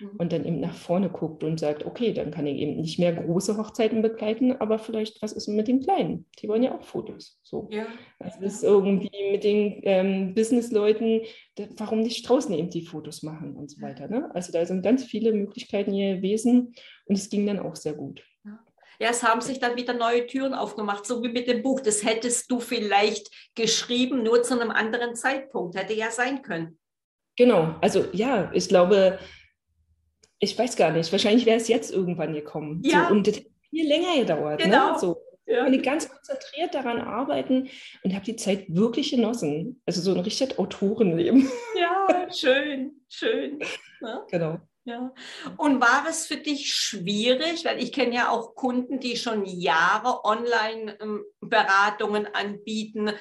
Mhm. 0.03 0.11
und 0.19 0.33
dann 0.33 0.45
eben 0.45 0.61
nach 0.61 0.75
vorne 0.75 1.09
guckt 1.09 1.45
und 1.45 1.61
sagt, 1.61 1.87
okay, 1.87 2.13
dann 2.13 2.31
kann 2.31 2.47
ich 2.47 2.59
eben 2.59 2.77
nicht 2.77 2.99
mehr 2.99 3.13
große 3.13 3.57
Hochzeiten 3.57 4.03
begleiten, 4.03 4.53
aber 4.61 4.79
vielleicht 4.79 5.23
was 5.23 5.33
ist 5.33 5.49
mit 5.49 5.69
den 5.69 5.81
Kleinen? 5.81 6.27
Die 6.39 6.49
wollen 6.49 6.63
ja 6.63 6.75
auch 6.75 6.83
Fotos. 6.83 7.39
So. 7.43 7.69
Ja. 7.71 7.87
Das 8.19 8.41
ist 8.41 8.65
irgendwie 8.65 9.11
mit 9.31 9.45
den 9.45 9.81
ähm, 9.83 10.35
Businessleuten, 10.35 11.23
warum 11.77 12.01
nicht 12.01 12.29
draußen 12.29 12.55
eben 12.55 12.71
die 12.71 12.85
Fotos 12.85 13.23
machen 13.23 13.57
und 13.57 13.71
so 13.71 13.81
weiter. 13.81 14.09
Ne? 14.09 14.31
Also 14.35 14.53
da 14.53 14.65
sind 14.67 14.83
ganz 14.83 15.05
viele 15.05 15.33
Möglichkeiten 15.33 15.93
hier 15.93 16.17
gewesen 16.17 16.75
und 17.07 17.17
es 17.17 17.31
ging 17.31 17.47
dann 17.47 17.59
auch 17.59 17.77
sehr 17.77 17.95
gut. 17.95 18.23
Ja, 18.99 19.09
es 19.11 19.25
haben 19.25 19.41
sich 19.41 19.59
dann 19.59 19.77
wieder 19.77 19.95
neue 19.95 20.29
Türen 20.29 20.55
aufgemacht, 20.55 21.07
so 21.07 21.25
wie 21.25 21.29
mit 21.29 21.49
dem 21.49 21.63
Buch. 21.63 21.81
Das 21.81 22.05
hättest 22.05 22.49
du 22.51 22.61
vielleicht 22.61 23.51
geschrieben, 23.57 24.23
nur 24.23 24.45
zu 24.45 24.55
einem 24.55 24.71
anderen 24.71 25.17
Zeitpunkt. 25.17 25.77
Hätte 25.77 25.93
ja 25.95 26.13
sein 26.13 26.43
können. 26.43 26.79
Genau, 27.37 27.75
also 27.81 28.05
ja, 28.13 28.53
ich 28.53 28.69
glaube, 28.69 29.19
ich 30.43 30.59
weiß 30.59 30.77
gar 30.77 30.91
nicht, 30.91 31.11
wahrscheinlich 31.13 31.47
wäre 31.47 31.59
es 31.59 31.69
jetzt 31.69 31.93
irgendwann 31.93 32.35
gekommen. 32.35 32.83
Ja. 32.85 33.07
So, 33.07 33.15
und 33.15 33.29
das 33.29 33.37
hat 33.37 33.45
viel 33.71 33.87
länger 33.87 34.19
gedauert. 34.19 34.59
Ne? 34.59 34.67
Genau. 34.67 34.93
Ne? 34.93 34.99
So. 34.99 35.23
Ja. 35.47 35.67
Ich 35.69 35.83
ganz 35.83 36.09
konzentriert 36.09 36.75
daran 36.75 37.01
arbeiten 37.01 37.69
und 38.03 38.15
habe 38.15 38.25
die 38.25 38.37
Zeit 38.37 38.65
wirklich 38.69 39.11
genossen. 39.11 39.83
Also 39.87 40.01
so 40.01 40.13
ein 40.13 40.21
richtiges 40.21 40.59
Autorenleben. 40.59 41.51
Ja, 41.79 42.29
schön, 42.33 43.03
schön. 43.09 43.61
Ja. 44.01 44.27
Genau. 44.31 44.59
Ja. 44.85 45.13
Und 45.59 45.81
war 45.81 46.07
es 46.09 46.27
für 46.27 46.39
dich 46.39 46.75
schwierig, 46.75 47.65
weil 47.65 47.81
ich 47.83 47.93
kenne 47.93 48.15
ja 48.15 48.31
auch 48.31 48.57
Kunden, 48.57 48.99
die 48.99 49.17
schon 49.17 49.45
Jahre 49.45 50.25
Online-Beratungen 50.25 52.27
ähm, 52.27 52.33
anbieten, 52.33 53.13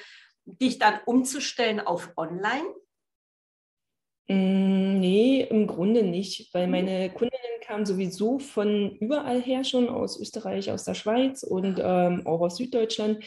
dich 0.44 0.78
dann 0.78 1.00
umzustellen 1.06 1.80
auf 1.80 2.12
Online? 2.16 2.64
Mm, 4.32 4.98
nee, 5.00 5.42
im 5.42 5.66
Grunde 5.66 6.02
nicht, 6.02 6.52
weil 6.54 6.66
mhm. 6.66 6.70
meine 6.72 7.10
Kundinnen 7.10 7.60
kamen 7.60 7.84
sowieso 7.84 8.38
von 8.38 8.96
überall 8.98 9.40
her 9.42 9.64
schon, 9.64 9.88
aus 9.88 10.18
Österreich, 10.18 10.70
aus 10.70 10.84
der 10.84 10.94
Schweiz 10.94 11.42
und 11.42 11.80
ähm, 11.82 12.26
auch 12.26 12.40
aus 12.40 12.56
Süddeutschland, 12.56 13.22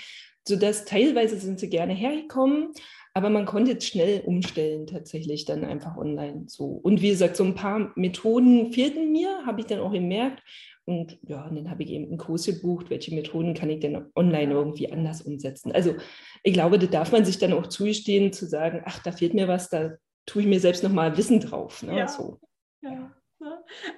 sodass 0.48 0.86
teilweise 0.86 1.38
sind 1.38 1.60
sie 1.60 1.70
gerne 1.70 1.94
hergekommen, 1.94 2.74
aber 3.14 3.30
man 3.30 3.46
konnte 3.46 3.72
jetzt 3.72 3.88
schnell 3.88 4.22
umstellen, 4.26 4.88
tatsächlich 4.88 5.46
dann 5.46 5.64
einfach 5.64 5.96
online 5.96 6.46
so. 6.48 6.66
Und 6.66 7.02
wie 7.02 7.10
gesagt, 7.10 7.38
so 7.38 7.44
ein 7.44 7.56
paar 7.56 7.94
Methoden 7.96 8.74
fehlten 8.74 9.12
mir, 9.12 9.46
habe 9.46 9.62
ich 9.62 9.68
dann 9.68 9.80
auch 9.80 9.94
gemerkt. 9.94 10.44
Und 10.86 11.18
ja, 11.28 11.46
und 11.48 11.56
dann 11.56 11.70
habe 11.70 11.84
ich 11.84 11.92
eben 11.92 12.08
einen 12.08 12.18
Kurs 12.18 12.46
gebucht, 12.46 12.90
welche 12.90 13.16
Methoden 13.16 13.54
kann 13.54 13.70
ich 13.70 13.80
denn 13.80 14.06
online 14.16 14.54
irgendwie 14.54 14.92
anders 14.92 15.22
umsetzen. 15.22 15.72
Also 15.72 15.96
ich 16.44 16.54
glaube, 16.54 16.78
da 16.78 16.88
darf 16.88 17.12
man 17.12 17.26
sich 17.26 17.40
dann 17.40 17.54
auch 17.54 17.68
zugestehen, 17.68 18.34
zu 18.34 18.46
sagen, 18.46 18.82
ach, 18.86 19.02
da 19.02 19.12
fehlt 19.12 19.34
mir 19.34 19.48
was, 19.48 19.70
da 19.70 19.96
tue 20.26 20.44
ich 20.44 20.48
mir 20.48 20.60
selbst 20.60 20.84
nochmal 20.84 21.18
Wissen 21.18 21.40
drauf. 21.40 21.84
Ne? 21.84 21.98
Ja. 21.98 22.08
So. 22.08 22.40
Ja. 22.82 23.12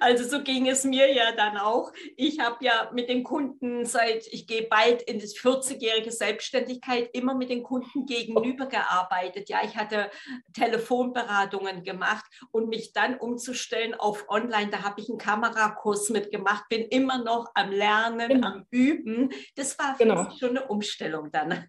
Also 0.00 0.24
so 0.24 0.42
ging 0.42 0.68
es 0.68 0.84
mir 0.84 1.12
ja 1.12 1.32
dann 1.32 1.56
auch. 1.56 1.92
Ich 2.16 2.40
habe 2.40 2.64
ja 2.64 2.90
mit 2.92 3.08
den 3.08 3.22
Kunden 3.22 3.84
seit, 3.84 4.26
ich 4.26 4.46
gehe 4.46 4.66
bald 4.68 5.02
in 5.02 5.20
das 5.20 5.34
40-jährige 5.34 6.10
Selbstständigkeit, 6.10 7.10
immer 7.12 7.34
mit 7.34 7.50
den 7.50 7.62
Kunden 7.62 8.06
gegenüber 8.06 8.66
gearbeitet. 8.66 9.48
Ja, 9.48 9.60
ich 9.64 9.76
hatte 9.76 10.10
Telefonberatungen 10.52 11.82
gemacht 11.84 12.24
und 12.50 12.68
mich 12.68 12.92
dann 12.92 13.18
umzustellen 13.18 13.94
auf 13.94 14.28
Online, 14.28 14.70
da 14.70 14.82
habe 14.82 15.00
ich 15.00 15.08
einen 15.08 15.18
Kamerakurs 15.18 16.10
mitgemacht, 16.10 16.68
bin 16.68 16.82
immer 16.82 17.22
noch 17.22 17.50
am 17.54 17.70
Lernen, 17.70 18.28
genau. 18.28 18.48
am 18.48 18.66
Üben. 18.70 19.30
Das 19.54 19.78
war 19.78 19.96
für 19.96 20.04
genau. 20.04 20.24
mich 20.24 20.38
schon 20.38 20.50
eine 20.50 20.66
Umstellung 20.66 21.30
dann. 21.30 21.68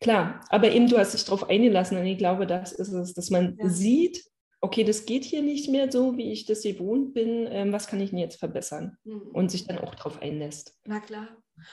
Klar, 0.00 0.40
aber 0.48 0.70
eben 0.70 0.88
du 0.88 0.98
hast 0.98 1.14
dich 1.14 1.24
darauf 1.24 1.48
eingelassen 1.48 1.98
und 1.98 2.06
ich 2.06 2.18
glaube, 2.18 2.46
das 2.46 2.72
ist 2.72 2.92
es, 2.92 3.14
dass 3.14 3.30
man 3.30 3.56
ja. 3.58 3.68
sieht, 3.68 4.24
okay, 4.60 4.84
das 4.84 5.06
geht 5.06 5.24
hier 5.24 5.42
nicht 5.42 5.68
mehr 5.68 5.90
so, 5.90 6.16
wie 6.16 6.32
ich 6.32 6.46
das 6.46 6.62
gewohnt 6.62 7.14
bin, 7.14 7.46
ähm, 7.50 7.72
was 7.72 7.86
kann 7.86 8.00
ich 8.00 8.10
denn 8.10 8.18
jetzt 8.18 8.38
verbessern? 8.38 8.96
Mhm. 9.04 9.30
Und 9.32 9.50
sich 9.50 9.66
dann 9.66 9.78
auch 9.78 9.94
darauf 9.94 10.20
einlässt. 10.20 10.74
Na 10.84 11.00
klar. 11.00 11.28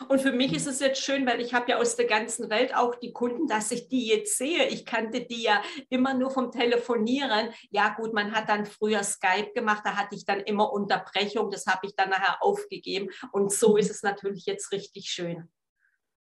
Und 0.09 0.21
für 0.21 0.31
mich 0.33 0.53
ist 0.53 0.67
es 0.67 0.79
jetzt 0.79 1.01
schön, 1.01 1.25
weil 1.25 1.39
ich 1.39 1.53
habe 1.53 1.71
ja 1.71 1.77
aus 1.77 1.95
der 1.95 2.07
ganzen 2.07 2.49
Welt 2.49 2.75
auch 2.75 2.95
die 2.95 3.13
Kunden, 3.13 3.47
dass 3.47 3.71
ich 3.71 3.87
die 3.87 4.07
jetzt 4.07 4.37
sehe. 4.37 4.67
Ich 4.67 4.85
kannte 4.85 5.21
die 5.21 5.43
ja 5.43 5.61
immer 5.89 6.13
nur 6.13 6.29
vom 6.29 6.51
Telefonieren. 6.51 7.49
Ja 7.71 7.95
gut, 7.95 8.13
man 8.13 8.33
hat 8.33 8.49
dann 8.49 8.65
früher 8.65 9.03
Skype 9.03 9.51
gemacht, 9.53 9.83
da 9.85 9.95
hatte 9.95 10.15
ich 10.15 10.25
dann 10.25 10.41
immer 10.41 10.71
Unterbrechung, 10.73 11.49
das 11.51 11.65
habe 11.67 11.87
ich 11.87 11.95
dann 11.95 12.09
nachher 12.09 12.43
aufgegeben. 12.43 13.09
Und 13.31 13.51
so 13.51 13.71
mhm. 13.71 13.77
ist 13.77 13.91
es 13.91 14.03
natürlich 14.03 14.45
jetzt 14.45 14.71
richtig 14.71 15.09
schön. 15.09 15.49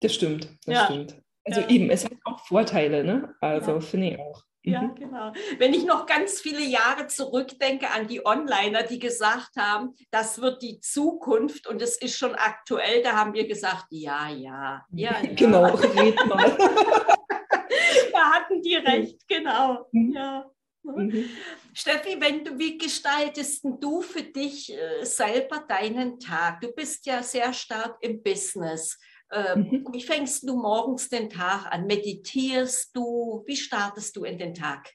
Das 0.02 0.14
stimmt, 0.14 0.50
das 0.66 0.76
ja. 0.76 0.86
stimmt. 0.86 1.22
Also 1.46 1.62
ja. 1.62 1.70
eben, 1.70 1.90
es 1.90 2.06
hat 2.06 2.14
auch 2.24 2.40
Vorteile, 2.46 3.04
ne? 3.04 3.36
Also 3.40 3.74
ja. 3.74 3.80
finde 3.80 4.08
ich 4.10 4.20
auch. 4.20 4.44
Ja, 4.66 4.82
mhm. 4.82 4.96
genau. 4.96 5.32
Wenn 5.60 5.76
ich 5.76 5.86
noch 5.86 6.08
ganz 6.08 6.42
viele 6.42 6.64
Jahre 6.64 7.06
zurückdenke 7.06 7.92
an 7.92 8.08
die 8.08 8.26
Onliner, 8.26 8.82
die 8.82 8.98
gesagt 8.98 9.58
haben, 9.58 9.94
das 10.10 10.42
wird 10.42 10.64
die 10.64 10.80
Zukunft 10.80 11.68
und 11.68 11.84
es 11.84 12.02
ist 12.02 12.18
schon 12.18 12.34
aktuell, 12.34 13.04
da 13.04 13.14
haben 13.14 13.34
wir 13.34 13.48
gesagt, 13.48 13.86
ja, 13.92 14.28
ja, 14.30 14.84
ja. 14.92 15.20
ja. 15.22 15.34
Genau, 15.36 15.66
red 15.76 16.16
mal. 16.26 16.58
da 18.12 18.32
hatten 18.32 18.62
die 18.64 18.76
recht, 18.76 19.28
genau. 19.28 19.88
Mhm. 19.92 20.14
Ja. 20.14 20.50
Mhm. 20.82 21.30
Steffi, 21.74 22.18
wenn 22.20 22.44
du, 22.44 22.58
wie 22.58 22.78
gestaltest 22.78 23.66
du 23.80 24.02
für 24.02 24.24
dich 24.24 24.74
äh, 24.74 25.04
selber 25.04 25.64
deinen 25.68 26.20
Tag? 26.20 26.62
Du 26.62 26.72
bist 26.72 27.06
ja 27.06 27.22
sehr 27.22 27.54
stark 27.54 27.98
im 28.02 28.22
Business. 28.22 28.98
Äh, 29.32 29.56
mhm. 29.56 29.88
Wie 29.92 30.02
fängst 30.02 30.48
du 30.48 30.56
morgens 30.56 31.10
den 31.10 31.30
Tag 31.30 31.72
an? 31.72 31.88
Meditierst 31.88 32.96
du? 32.96 33.44
Wie 33.46 33.58
startest 33.58 34.16
du 34.16 34.24
in 34.24 34.38
den 34.38 34.54
Tag? 34.54 34.94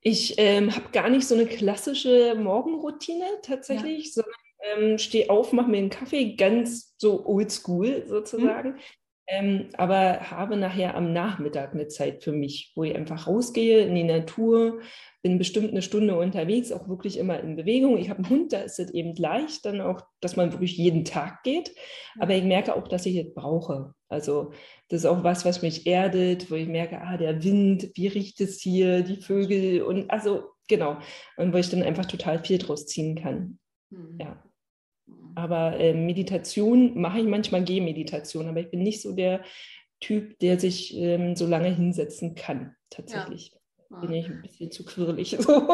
Ich 0.00 0.34
ähm, 0.38 0.74
habe 0.74 0.90
gar 0.90 1.08
nicht 1.08 1.26
so 1.26 1.34
eine 1.34 1.46
klassische 1.46 2.34
Morgenroutine 2.34 3.24
tatsächlich, 3.42 4.06
ja. 4.06 4.22
sondern 4.22 4.92
ähm, 4.92 4.98
stehe 4.98 5.30
auf, 5.30 5.52
mache 5.52 5.70
mir 5.70 5.78
einen 5.78 5.90
Kaffee, 5.90 6.34
ganz 6.34 6.94
so 6.98 7.24
oldschool 7.24 8.04
sozusagen. 8.06 8.72
Mhm. 8.72 8.80
Ähm, 9.34 9.70
aber 9.78 10.30
habe 10.30 10.58
nachher 10.58 10.94
am 10.94 11.14
Nachmittag 11.14 11.72
eine 11.72 11.88
Zeit 11.88 12.22
für 12.22 12.32
mich, 12.32 12.70
wo 12.76 12.84
ich 12.84 12.94
einfach 12.94 13.26
rausgehe 13.26 13.80
in 13.80 13.94
die 13.94 14.04
Natur, 14.04 14.80
bin 15.22 15.38
bestimmt 15.38 15.70
eine 15.70 15.80
Stunde 15.80 16.18
unterwegs, 16.18 16.70
auch 16.70 16.86
wirklich 16.86 17.16
immer 17.16 17.40
in 17.40 17.56
Bewegung. 17.56 17.96
Ich 17.96 18.10
habe 18.10 18.18
einen 18.18 18.28
Hund, 18.28 18.52
da 18.52 18.58
ist 18.58 18.78
es 18.78 18.90
eben 18.90 19.16
leicht, 19.16 19.64
dann 19.64 19.80
auch, 19.80 20.02
dass 20.20 20.36
man 20.36 20.52
wirklich 20.52 20.76
jeden 20.76 21.06
Tag 21.06 21.44
geht. 21.44 21.74
Aber 22.18 22.34
ich 22.34 22.44
merke 22.44 22.76
auch, 22.76 22.86
dass 22.86 23.06
ich 23.06 23.16
es 23.16 23.32
brauche. 23.32 23.94
Also 24.10 24.52
das 24.90 25.00
ist 25.00 25.06
auch 25.06 25.24
was, 25.24 25.46
was 25.46 25.62
mich 25.62 25.86
erdet, 25.86 26.50
wo 26.50 26.56
ich 26.56 26.68
merke, 26.68 27.00
ah, 27.00 27.16
der 27.16 27.42
Wind, 27.42 27.90
wie 27.94 28.08
riecht 28.08 28.38
es 28.42 28.60
hier, 28.60 29.02
die 29.02 29.16
Vögel 29.16 29.80
und 29.80 30.10
also 30.10 30.50
genau. 30.68 30.98
Und 31.38 31.54
wo 31.54 31.56
ich 31.56 31.70
dann 31.70 31.82
einfach 31.82 32.04
total 32.04 32.44
viel 32.44 32.58
draus 32.58 32.84
ziehen 32.86 33.14
kann. 33.14 33.58
Mhm. 33.88 34.18
Ja. 34.20 34.44
Aber 35.34 35.78
äh, 35.78 35.94
Meditation 35.94 37.00
mache 37.00 37.20
ich 37.20 37.26
manchmal 37.26 37.64
Gehmeditation, 37.64 38.48
aber 38.48 38.60
ich 38.60 38.70
bin 38.70 38.82
nicht 38.82 39.00
so 39.00 39.12
der 39.12 39.42
Typ, 40.00 40.38
der 40.40 40.58
sich 40.58 40.96
ähm, 40.96 41.36
so 41.36 41.46
lange 41.46 41.74
hinsetzen 41.74 42.34
kann, 42.34 42.76
tatsächlich. 42.90 43.52
Ja. 43.90 44.00
Bin 44.00 44.12
ich 44.12 44.26
ein 44.26 44.42
bisschen 44.42 44.70
zu 44.70 44.84
quirlig. 44.84 45.38
So. 45.42 45.66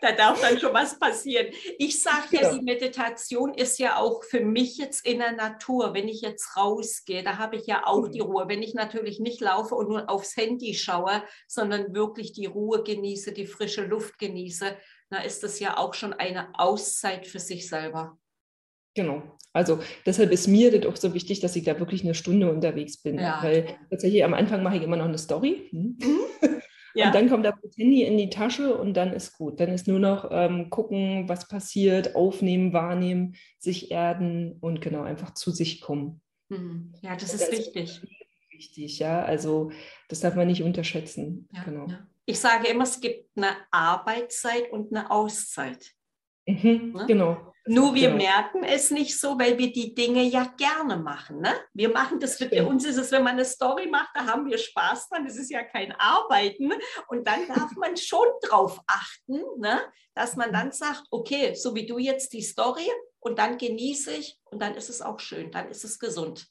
Da 0.00 0.12
darf 0.12 0.38
dann 0.42 0.60
schon 0.60 0.74
was 0.74 0.98
passieren. 0.98 1.46
Ich 1.78 2.02
sage 2.02 2.26
ja, 2.32 2.40
genau. 2.40 2.56
die 2.56 2.64
Meditation 2.64 3.54
ist 3.54 3.78
ja 3.78 3.96
auch 3.96 4.22
für 4.22 4.40
mich 4.40 4.76
jetzt 4.76 5.06
in 5.06 5.20
der 5.20 5.32
Natur. 5.32 5.94
Wenn 5.94 6.08
ich 6.08 6.20
jetzt 6.20 6.58
rausgehe, 6.58 7.22
da 7.22 7.38
habe 7.38 7.56
ich 7.56 7.66
ja 7.66 7.86
auch 7.86 8.08
die 8.08 8.20
mhm. 8.20 8.26
Ruhe. 8.26 8.48
Wenn 8.48 8.62
ich 8.62 8.74
natürlich 8.74 9.18
nicht 9.18 9.40
laufe 9.40 9.74
und 9.74 9.88
nur 9.88 10.10
aufs 10.10 10.36
Handy 10.36 10.74
schaue, 10.74 11.22
sondern 11.48 11.94
wirklich 11.94 12.34
die 12.34 12.44
Ruhe 12.44 12.82
genieße, 12.82 13.32
die 13.32 13.46
frische 13.46 13.86
Luft 13.86 14.18
genieße, 14.18 14.76
da 15.08 15.18
ist 15.22 15.42
das 15.42 15.58
ja 15.58 15.78
auch 15.78 15.94
schon 15.94 16.12
eine 16.12 16.48
Auszeit 16.58 17.26
für 17.26 17.38
sich 17.40 17.66
selber. 17.66 18.18
Genau. 18.94 19.22
Also 19.52 19.78
deshalb 20.04 20.32
ist 20.32 20.48
mir 20.48 20.76
das 20.76 20.90
auch 20.90 20.96
so 20.96 21.14
wichtig, 21.14 21.40
dass 21.40 21.54
ich 21.54 21.64
da 21.64 21.78
wirklich 21.78 22.02
eine 22.02 22.14
Stunde 22.14 22.50
unterwegs 22.50 22.96
bin. 22.96 23.18
Ja. 23.18 23.40
Weil 23.42 23.66
tatsächlich 23.88 24.24
am 24.24 24.34
Anfang 24.34 24.62
mache 24.62 24.76
ich 24.76 24.82
immer 24.82 24.96
noch 24.96 25.04
eine 25.04 25.18
Story. 25.18 25.68
Hm. 25.70 25.98
Mhm. 26.00 26.60
Ja. 26.96 27.06
Und 27.06 27.14
dann 27.16 27.28
kommt 27.28 27.44
das 27.44 27.54
Handy 27.76 28.04
in 28.04 28.16
die 28.16 28.30
Tasche 28.30 28.76
und 28.76 28.94
dann 28.94 29.12
ist 29.12 29.36
gut. 29.36 29.58
Dann 29.58 29.70
ist 29.70 29.88
nur 29.88 29.98
noch 29.98 30.28
ähm, 30.30 30.70
gucken, 30.70 31.28
was 31.28 31.48
passiert, 31.48 32.14
aufnehmen, 32.14 32.72
wahrnehmen, 32.72 33.34
sich 33.58 33.90
erden 33.90 34.58
und 34.60 34.80
genau 34.80 35.02
einfach 35.02 35.34
zu 35.34 35.50
sich 35.50 35.80
kommen. 35.80 36.22
Mhm. 36.50 36.94
Ja, 37.02 37.16
das, 37.16 37.34
ist, 37.34 37.40
das 37.42 37.50
wichtig. 37.50 37.82
ist 37.82 38.06
wichtig, 38.52 38.98
ja. 39.00 39.24
Also 39.24 39.72
das 40.08 40.20
darf 40.20 40.36
man 40.36 40.46
nicht 40.46 40.62
unterschätzen. 40.62 41.48
Ja, 41.52 41.64
genau. 41.64 41.88
Ja. 41.88 42.06
Ich 42.26 42.38
sage 42.38 42.68
immer, 42.68 42.84
es 42.84 43.00
gibt 43.00 43.28
eine 43.36 43.50
Arbeitszeit 43.72 44.70
und 44.70 44.94
eine 44.94 45.10
Auszeit. 45.10 45.90
Mhm, 46.46 46.92
ne? 46.94 47.04
Genau. 47.08 47.53
Nur 47.66 47.94
wir 47.94 48.08
genau. 48.08 48.18
merken 48.18 48.62
es 48.62 48.90
nicht 48.90 49.18
so, 49.18 49.38
weil 49.38 49.56
wir 49.56 49.72
die 49.72 49.94
Dinge 49.94 50.22
ja 50.22 50.52
gerne 50.58 50.98
machen. 50.98 51.40
Ne? 51.40 51.54
Wir 51.72 51.88
machen 51.88 52.20
das, 52.20 52.36
für 52.36 52.66
uns 52.66 52.84
ist 52.84 52.98
es, 52.98 53.10
wenn 53.10 53.22
man 53.22 53.34
eine 53.34 53.44
Story 53.44 53.88
macht, 53.88 54.10
da 54.14 54.26
haben 54.26 54.44
wir 54.46 54.58
Spaß 54.58 55.08
dran. 55.08 55.24
Das 55.24 55.36
ist 55.36 55.50
ja 55.50 55.62
kein 55.62 55.92
Arbeiten. 55.92 56.72
Und 57.08 57.26
dann 57.26 57.48
darf 57.48 57.72
man 57.76 57.96
schon 57.96 58.26
drauf 58.42 58.80
achten, 58.86 59.40
ne? 59.58 59.80
dass 60.14 60.36
man 60.36 60.52
dann 60.52 60.72
sagt, 60.72 61.04
okay, 61.10 61.54
so 61.54 61.74
wie 61.74 61.86
du 61.86 61.98
jetzt 61.98 62.34
die 62.34 62.42
Story 62.42 62.86
und 63.18 63.38
dann 63.38 63.56
genieße 63.56 64.12
ich 64.12 64.38
und 64.44 64.60
dann 64.60 64.74
ist 64.74 64.90
es 64.90 65.00
auch 65.00 65.18
schön, 65.18 65.50
dann 65.50 65.70
ist 65.70 65.84
es 65.84 65.98
gesund. 65.98 66.46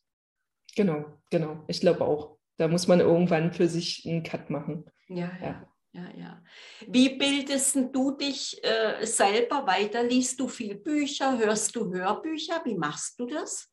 Genau, 0.76 1.06
genau. 1.30 1.64
Ich 1.68 1.80
glaube 1.80 2.04
auch. 2.04 2.38
Da 2.58 2.68
muss 2.68 2.88
man 2.88 3.00
irgendwann 3.00 3.52
für 3.54 3.68
sich 3.68 4.04
einen 4.08 4.24
Cut 4.24 4.50
machen. 4.50 4.86
ja. 5.08 5.32
ja. 5.40 5.48
ja 5.48 5.73
ja, 5.94 6.10
ja. 6.18 6.44
Wie 6.88 7.10
bildest 7.10 7.78
du 7.92 8.12
dich 8.12 8.60
äh, 8.64 9.06
selber 9.06 9.66
weiter? 9.68 10.04
Liest 10.04 10.40
du 10.40 10.48
viel 10.48 10.76
Bücher? 10.76 11.38
Hörst 11.38 11.76
du 11.76 11.94
Hörbücher? 11.94 12.62
Wie 12.66 12.76
machst 12.76 13.20
du 13.20 13.28
das? 13.28 13.70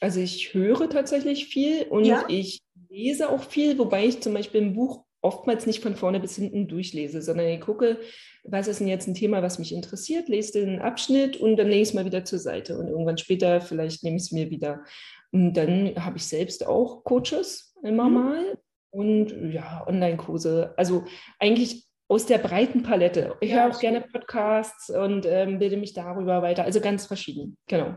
Also 0.00 0.20
ich 0.20 0.54
höre 0.54 0.88
tatsächlich 0.88 1.46
viel 1.46 1.86
und 1.90 2.04
ja? 2.04 2.24
ich 2.28 2.62
lese 2.88 3.28
auch 3.28 3.42
viel, 3.42 3.78
wobei 3.78 4.06
ich 4.06 4.20
zum 4.20 4.32
Beispiel 4.32 4.62
ein 4.62 4.74
Buch 4.74 5.04
oftmals 5.20 5.66
nicht 5.66 5.82
von 5.82 5.96
vorne 5.96 6.20
bis 6.20 6.36
hinten 6.36 6.68
durchlese, 6.68 7.20
sondern 7.20 7.48
ich 7.48 7.60
gucke, 7.60 7.98
was 8.44 8.68
ist 8.68 8.80
denn 8.80 8.88
jetzt 8.88 9.08
ein 9.08 9.14
Thema, 9.14 9.42
was 9.42 9.58
mich 9.58 9.74
interessiert, 9.74 10.28
lese 10.28 10.64
den 10.64 10.80
Abschnitt 10.80 11.36
und 11.36 11.56
dann 11.56 11.68
lege 11.68 11.82
ich 11.82 11.88
es 11.88 11.94
mal 11.94 12.04
wieder 12.04 12.24
zur 12.24 12.38
Seite 12.38 12.78
und 12.78 12.88
irgendwann 12.88 13.18
später 13.18 13.60
vielleicht 13.60 14.04
nehme 14.04 14.16
ich 14.16 14.22
es 14.22 14.32
mir 14.32 14.50
wieder. 14.50 14.84
Und 15.32 15.54
dann 15.54 15.92
habe 16.02 16.16
ich 16.16 16.24
selbst 16.24 16.66
auch 16.66 17.04
Coaches 17.04 17.74
immer 17.82 18.08
mhm. 18.08 18.14
mal, 18.14 18.58
und 18.90 19.52
ja, 19.52 19.84
Online-Kurse. 19.86 20.74
Also 20.76 21.04
eigentlich 21.38 21.88
aus 22.08 22.24
der 22.26 22.38
breiten 22.38 22.82
Palette. 22.82 23.36
Ich 23.40 23.50
ja, 23.50 23.64
höre 23.64 23.74
auch 23.74 23.80
gerne 23.80 24.00
Podcasts 24.00 24.88
und 24.90 25.26
ähm, 25.26 25.58
bilde 25.58 25.76
mich 25.76 25.92
darüber 25.92 26.40
weiter. 26.42 26.64
Also 26.64 26.80
ganz 26.80 27.06
verschieden, 27.06 27.58
genau. 27.66 27.96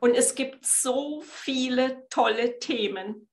Und 0.00 0.16
es 0.16 0.34
gibt 0.34 0.64
so 0.64 1.20
viele 1.22 2.06
tolle 2.08 2.58
Themen. 2.58 3.28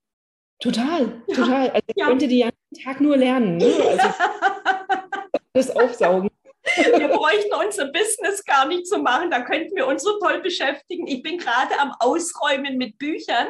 Total, 0.59 1.21
ja. 1.27 1.35
total. 1.35 1.69
Also 1.69 1.85
ich 1.87 1.95
ja. 1.95 2.05
könnte 2.07 2.27
die 2.27 2.37
jeden 2.37 2.83
Tag 2.83 3.01
nur 3.01 3.17
lernen. 3.17 3.57
Ne? 3.57 3.65
Also, 3.65 4.07
das 5.53 5.75
aufsaugen. 5.75 6.29
Wir 6.75 7.07
bräuchten 7.07 7.53
unser 7.53 7.91
Business 7.91 8.43
gar 8.45 8.67
nicht 8.67 8.87
zu 8.87 8.99
machen, 8.99 9.29
da 9.29 9.41
könnten 9.41 9.75
wir 9.75 9.87
uns 9.87 10.03
so 10.03 10.19
toll 10.19 10.41
beschäftigen. 10.41 11.07
Ich 11.07 11.21
bin 11.23 11.37
gerade 11.37 11.79
am 11.79 11.93
Ausräumen 11.99 12.77
mit 12.77 12.97
Büchern 12.97 13.47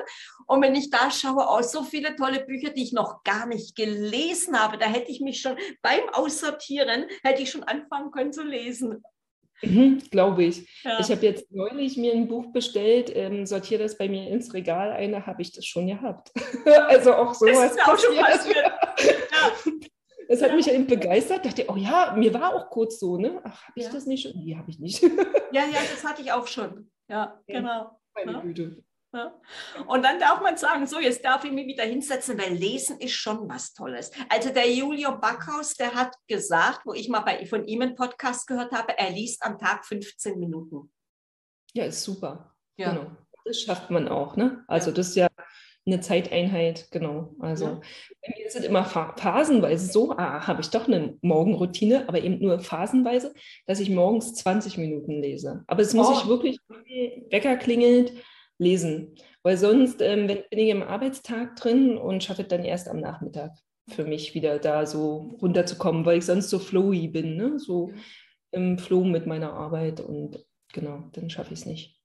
und 0.48 0.62
wenn 0.62 0.75
ich 0.75 0.90
da 0.90 1.10
schaue, 1.12 1.48
auch 1.48 1.63
so 1.63 1.84
viele 1.84 2.16
tolle 2.16 2.42
Bücher, 2.46 2.72
die 2.72 2.84
ich 2.84 2.94
noch 2.94 3.24
gar 3.24 3.46
nicht 3.46 3.75
gelesen 3.75 4.60
habe, 4.60 4.78
da 4.78 4.86
hätte 4.86 5.12
ich 5.12 5.22
mich 5.22 5.42
schon 5.42 5.56
beim 5.82 6.10
Aussortieren, 6.12 7.06
hätte 7.24 7.42
ich 7.42 7.51
schon 7.51 7.63
anfangen 7.63 8.12
können 8.12 8.34
zu 8.34 8.44
lesen. 8.44 9.04
Mhm, 9.63 10.01
Glaube 10.10 10.44
ich. 10.46 10.68
Ja. 10.84 11.00
Ich 11.00 11.12
habe 11.12 11.25
jetzt 11.25 11.51
neulich 11.51 11.96
mir 11.96 12.13
ein 12.13 12.28
Buch 12.28 12.51
bestellt, 12.51 13.12
ähm, 13.16 13.46
sortiere 13.46 13.84
das 13.84 13.98
bei 13.98 14.10
mir 14.10 14.28
ins 14.30 14.54
Regal 14.54 14.92
ein, 14.92 15.12
da 15.12 15.25
habe 15.25 15.42
ich 15.42 15.51
das 15.51 15.66
schon 15.66 15.88
gehabt. 15.88 16.32
also 16.88 17.13
auch 17.13 17.34
sowas. 17.34 17.75
Das 17.75 17.75
ist 17.75 17.88
auch 17.88 18.00
schon 18.00 18.18
passiert. 18.18 18.58
ja. 18.58 19.51
Das 20.32 20.41
hat 20.41 20.56
mich 20.56 20.70
eben 20.70 20.88
begeistert. 20.88 21.46
Dachte, 21.46 21.65
oh 21.67 21.76
ja, 21.76 22.13
mir 22.15 22.34
war 22.34 22.56
auch 22.56 22.70
kurz 22.70 23.00
so, 23.02 23.17
ne? 23.17 23.41
Ach, 23.44 23.63
habe 23.63 23.74
ich 23.78 23.84
ja. 23.84 23.91
das 23.91 24.06
nicht 24.06 24.24
schon? 24.24 24.32
Nee, 24.41 24.56
habe 24.56 24.72
ich 24.72 24.80
nicht. 24.80 25.02
ja, 25.04 25.65
ja, 25.65 25.80
das 25.91 26.06
hatte 26.06 26.22
ich 26.22 26.32
auch 26.32 26.48
schon. 26.48 26.89
Ja, 27.10 27.41
genau. 27.46 28.00
Meine 28.15 28.32
ja. 28.32 28.39
Güte. 28.39 28.82
Ja. 29.13 29.38
Und 29.88 30.04
dann 30.06 30.22
darf 30.22 30.39
man 30.39 30.56
sagen, 30.56 30.88
so, 30.88 31.02
jetzt 31.02 31.26
darf 31.26 31.44
ich 31.44 31.52
mich 31.52 31.67
wieder 31.67 31.84
hinsetzen, 31.84 32.39
weil 32.39 32.54
Lesen 32.54 32.98
ist 33.02 33.12
schon 33.12 33.50
was 33.50 33.74
Tolles. 33.74 34.10
Also 34.30 34.54
der 34.54 34.72
Julio 34.72 35.17
Backhaus, 35.20 35.74
der 35.74 35.94
hat 35.94 36.15
gesagt, 36.30 36.86
wo 36.86 36.94
ich 36.94 37.10
mal 37.10 37.20
bei, 37.20 37.46
von 37.46 37.65
ihm 37.65 37.82
einen 37.82 37.96
Podcast 37.96 38.48
gehört 38.48 38.72
habe, 38.72 38.98
er 38.98 39.10
liest 39.10 39.44
am 39.44 39.60
Tag 39.60 39.86
15 39.86 40.39
Minuten. 40.39 40.94
Ja, 41.74 41.84
ist 41.84 42.04
super. 42.04 42.56
Ja. 42.78 42.94
Genau. 42.94 43.12
Das 43.44 43.60
schafft 43.60 43.89
man 43.89 44.08
auch, 44.08 44.38
ne? 44.38 44.63
Also 44.70 44.91
das 44.91 45.10
ist 45.10 45.15
ja 45.15 45.28
eine 45.86 46.00
Zeiteinheit, 46.00 46.88
genau. 46.91 47.34
Also 47.39 47.65
ja. 47.65 47.82
bei 48.22 48.34
mir 48.38 48.50
sind 48.50 48.65
immer 48.65 48.86
phasenweise 48.86 49.91
so, 49.91 50.12
ah, 50.12 50.46
habe 50.46 50.62
ich 50.62 50.70
doch 50.70 50.88
eine 50.88 51.17
Morgenroutine, 51.22 52.08
aber 52.08 52.22
eben 52.22 52.39
nur 52.39 52.60
phasenweise, 52.60 53.34
dass 53.65 53.80
ich 53.80 53.89
morgens 53.89 54.36
20 54.36 54.78
Minuten 54.78 55.22
lese. 55.22 55.63
Aber 55.67 55.82
es 55.82 55.94
muss 55.94 56.10
oh. 56.10 56.13
ich 56.13 56.28
wirklich, 56.28 56.60
Wecker 57.30 57.58
klingelt, 57.58 58.13
lesen. 58.60 59.15
Weil 59.44 59.58
sonst 59.58 60.02
ähm, 60.02 60.28
bin 60.28 60.44
ich 60.52 60.70
im 60.70 60.84
Arbeitstag 60.84 61.56
drin 61.56 61.98
und 61.98 62.24
schaffe 62.24 62.44
dann 62.44 62.63
erst 62.63 62.88
am 62.88 63.00
Nachmittag 63.00 63.52
für 63.89 64.06
mich 64.06 64.36
wieder 64.36 64.60
da 64.60 64.86
so 64.86 65.32
runterzukommen, 65.41 66.06
weil 66.06 66.20
ich 66.20 66.26
sonst 66.26 66.50
so 66.50 66.60
flowy 66.60 67.08
bin, 67.08 67.36
ne? 67.36 67.58
so 67.58 67.91
im 68.52 68.78
Flow 68.78 69.04
mit 69.04 69.26
meiner 69.26 69.54
Arbeit 69.54 70.00
und 70.00 70.46
genau, 70.74 71.10
dann 71.13 71.30
schaffe 71.30 71.54
ich 71.54 71.62
es 71.62 71.65
nicht. 71.65 72.01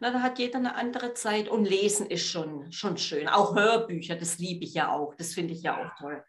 Na, 0.00 0.10
da 0.10 0.22
hat 0.22 0.38
jeder 0.38 0.58
eine 0.58 0.74
andere 0.76 1.14
Zeit 1.14 1.48
und 1.48 1.64
lesen 1.64 2.06
ist 2.06 2.26
schon, 2.28 2.70
schon 2.70 2.96
schön. 2.96 3.28
Auch 3.28 3.54
Hörbücher, 3.54 4.16
das 4.16 4.38
liebe 4.38 4.64
ich 4.64 4.74
ja 4.74 4.92
auch. 4.92 5.14
Das 5.14 5.34
finde 5.34 5.54
ich 5.54 5.62
ja 5.62 5.76
auch 5.76 5.98
toll. 5.98 6.22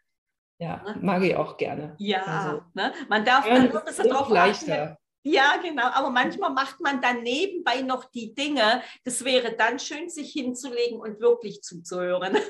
Ja, 0.58 0.82
ne? 0.82 0.96
mag 1.00 1.22
ich 1.22 1.36
auch 1.36 1.56
gerne. 1.56 1.94
Ja, 1.98 2.22
also, 2.22 2.62
ne? 2.74 2.92
man 3.08 3.24
darf 3.24 3.46
ja, 3.46 3.54
dann 3.54 3.70
nur 3.70 3.78
ein 3.78 3.84
bisschen 3.84 4.08
drauf 4.08 4.28
leichter. 4.28 4.98
Ja, 5.22 5.56
genau. 5.62 5.86
Aber 5.86 6.10
manchmal 6.10 6.50
macht 6.50 6.80
man 6.80 7.00
dann 7.00 7.22
nebenbei 7.22 7.82
noch 7.82 8.10
die 8.10 8.34
Dinge. 8.34 8.82
Das 9.04 9.24
wäre 9.24 9.54
dann 9.54 9.78
schön, 9.78 10.08
sich 10.08 10.32
hinzulegen 10.32 10.98
und 10.98 11.20
wirklich 11.20 11.62
zuzuhören. 11.62 12.36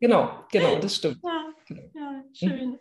Genau, 0.00 0.44
genau, 0.50 0.78
das 0.80 0.96
stimmt. 0.96 1.20
Ja, 1.22 1.54
ja 1.94 2.24
schön. 2.34 2.78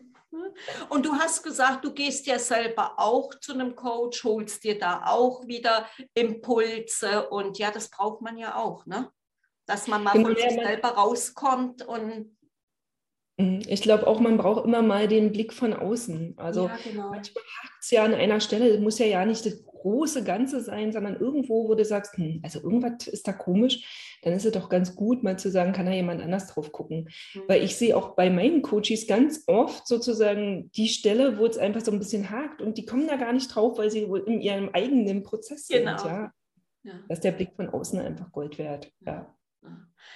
Und 0.89 1.05
du 1.05 1.13
hast 1.13 1.43
gesagt, 1.43 1.85
du 1.85 1.93
gehst 1.93 2.25
ja 2.27 2.39
selber 2.39 2.93
auch 2.97 3.33
zu 3.35 3.53
einem 3.53 3.75
Coach, 3.75 4.23
holst 4.23 4.63
dir 4.63 4.77
da 4.77 5.03
auch 5.05 5.47
wieder 5.47 5.87
Impulse 6.13 7.29
und 7.29 7.57
ja, 7.57 7.71
das 7.71 7.89
braucht 7.89 8.21
man 8.21 8.37
ja 8.37 8.55
auch, 8.55 8.85
ne? 8.85 9.11
Dass 9.65 9.87
man 9.87 10.03
mal 10.03 10.13
genau, 10.13 10.29
von 10.29 10.35
sich 10.35 10.51
selber 10.51 10.89
rauskommt 10.89 11.83
und 11.83 12.35
Mhm. 13.37 13.61
Ich 13.67 13.81
glaube 13.81 14.07
auch, 14.07 14.19
man 14.19 14.37
braucht 14.37 14.65
immer 14.65 14.81
mal 14.81 15.07
den 15.07 15.31
Blick 15.31 15.53
von 15.53 15.73
außen. 15.73 16.35
Also 16.37 16.67
ja, 16.67 16.77
genau. 16.83 17.09
manchmal 17.09 17.43
hakt 17.43 17.73
es 17.81 17.91
ja 17.91 18.03
an 18.03 18.13
einer 18.13 18.39
Stelle, 18.39 18.79
muss 18.79 18.99
ja 18.99 19.05
ja 19.05 19.25
nicht 19.25 19.45
das 19.45 19.63
große 19.83 20.23
Ganze 20.23 20.61
sein, 20.61 20.91
sondern 20.93 21.17
irgendwo, 21.17 21.67
wo 21.67 21.75
du 21.75 21.83
sagst, 21.83 22.17
hm, 22.17 22.39
also 22.41 22.61
irgendwas 22.61 23.07
ist 23.07 23.27
da 23.27 23.33
komisch, 23.33 24.17
dann 24.23 24.33
ist 24.33 24.45
es 24.45 24.53
doch 24.53 24.69
ganz 24.69 24.95
gut, 24.95 25.23
mal 25.23 25.37
zu 25.37 25.51
sagen, 25.51 25.73
kann 25.73 25.85
da 25.85 25.91
jemand 25.91 26.21
anders 26.21 26.47
drauf 26.47 26.71
gucken. 26.71 27.09
Mhm. 27.33 27.41
Weil 27.47 27.63
ich 27.63 27.75
sehe 27.75 27.95
auch 27.95 28.15
bei 28.15 28.29
meinen 28.29 28.61
Coaches 28.61 29.05
ganz 29.07 29.43
oft 29.47 29.85
sozusagen 29.85 30.71
die 30.71 30.87
Stelle, 30.87 31.37
wo 31.37 31.45
es 31.45 31.57
einfach 31.57 31.81
so 31.81 31.91
ein 31.91 31.99
bisschen 31.99 32.29
hakt 32.29 32.61
und 32.61 32.77
die 32.77 32.85
kommen 32.85 33.07
da 33.07 33.17
gar 33.17 33.33
nicht 33.33 33.53
drauf, 33.53 33.77
weil 33.77 33.91
sie 33.91 34.07
wohl 34.07 34.23
in 34.25 34.41
ihrem 34.41 34.69
eigenen 34.69 35.23
Prozess 35.23 35.67
genau. 35.67 35.97
sind. 35.97 36.09
Ja? 36.09 36.33
ja. 36.83 36.93
Dass 37.09 37.19
der 37.19 37.33
Blick 37.33 37.53
von 37.55 37.69
außen 37.69 37.99
einfach 37.99 38.31
Gold 38.31 38.57
wert. 38.57 38.91
Ja. 39.05 39.35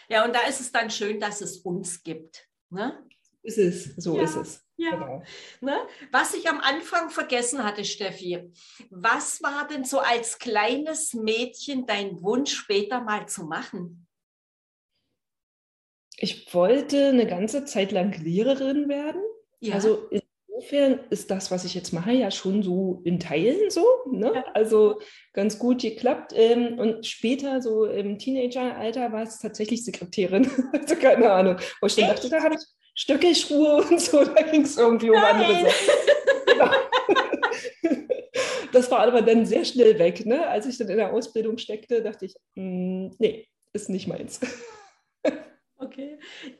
ja, 0.10 0.26
und 0.26 0.34
da 0.34 0.48
ist 0.48 0.62
es 0.62 0.72
dann 0.72 0.90
schön, 0.90 1.20
dass 1.20 1.42
es 1.42 1.58
uns 1.58 2.02
gibt. 2.04 2.48
Ne? 2.70 2.98
Ist 3.44 3.58
es, 3.58 3.96
so 3.96 4.18
ja, 4.18 4.24
ist 4.24 4.36
es. 4.36 4.68
Ja. 4.78 4.92
Genau. 4.92 5.24
Ne? 5.62 5.78
Was 6.12 6.34
ich 6.34 6.48
am 6.50 6.60
Anfang 6.60 7.10
vergessen 7.10 7.64
hatte, 7.64 7.84
Steffi, 7.84 8.52
was 8.90 9.42
war 9.42 9.68
denn 9.68 9.84
so 9.84 10.00
als 10.00 10.38
kleines 10.38 11.14
Mädchen 11.14 11.86
dein 11.86 12.22
Wunsch 12.22 12.54
später 12.54 13.02
mal 13.02 13.28
zu 13.28 13.46
machen? 13.46 14.08
Ich 16.18 16.54
wollte 16.54 17.10
eine 17.10 17.28
ganze 17.28 17.66
Zeit 17.66 17.92
lang 17.92 18.12
Lehrerin 18.14 18.90
werden. 18.90 19.22
Ja. 19.60 19.76
Also 19.76 20.10
insofern 20.10 21.00
ist 21.10 21.30
das, 21.30 21.52
was 21.52 21.64
ich 21.64 21.76
jetzt 21.76 21.94
mache, 21.94 22.12
ja 22.12 22.32
schon 22.32 22.64
so 22.64 23.02
in 23.04 23.20
Teilen 23.20 23.70
so. 23.70 23.86
Ne? 24.12 24.32
Ja. 24.34 24.46
Also 24.54 25.00
ganz 25.34 25.60
gut 25.60 25.82
geklappt. 25.82 26.34
Ähm, 26.36 26.80
und 26.80 27.06
später, 27.06 27.62
so 27.62 27.86
im 27.86 28.18
Teenageralter, 28.18 29.12
war 29.12 29.24
es 29.24 29.40
tatsächlich 29.40 29.86
Sekretärin. 29.86 30.50
also 30.74 30.96
keine 30.96 31.32
Ahnung. 31.32 31.58
Wo 31.82 31.88
ich 31.88 31.96
dachte, 31.96 32.30
da 32.30 32.44
habe 32.44 32.56
ich 32.56 32.62
Stöckelschuhe 32.98 33.84
und 33.84 34.02
so, 34.02 34.24
da 34.26 34.42
ging 34.42 34.64
es 34.64 34.76
irgendwie 34.76 35.12
um 35.12 35.18
andere 35.18 35.70
Sachen. 36.58 36.80
das 38.74 38.90
war 38.90 39.02
aber 39.02 39.22
dann 39.22 39.46
sehr 39.46 39.64
schnell 39.64 39.98
weg. 40.00 40.26
Ne? 40.26 40.46
Als 40.48 40.66
ich 40.66 40.78
dann 40.78 40.90
in 40.90 40.98
der 40.98 41.14
Ausbildung 41.14 41.60
steckte, 41.60 42.02
dachte 42.02 42.26
ich, 42.26 42.36
mh, 42.56 42.64
mm, 42.64 43.16
nee, 43.20 43.48
ist 43.74 43.90
nicht 43.90 44.08
meins. 44.08 44.40
Okay. 45.80 46.18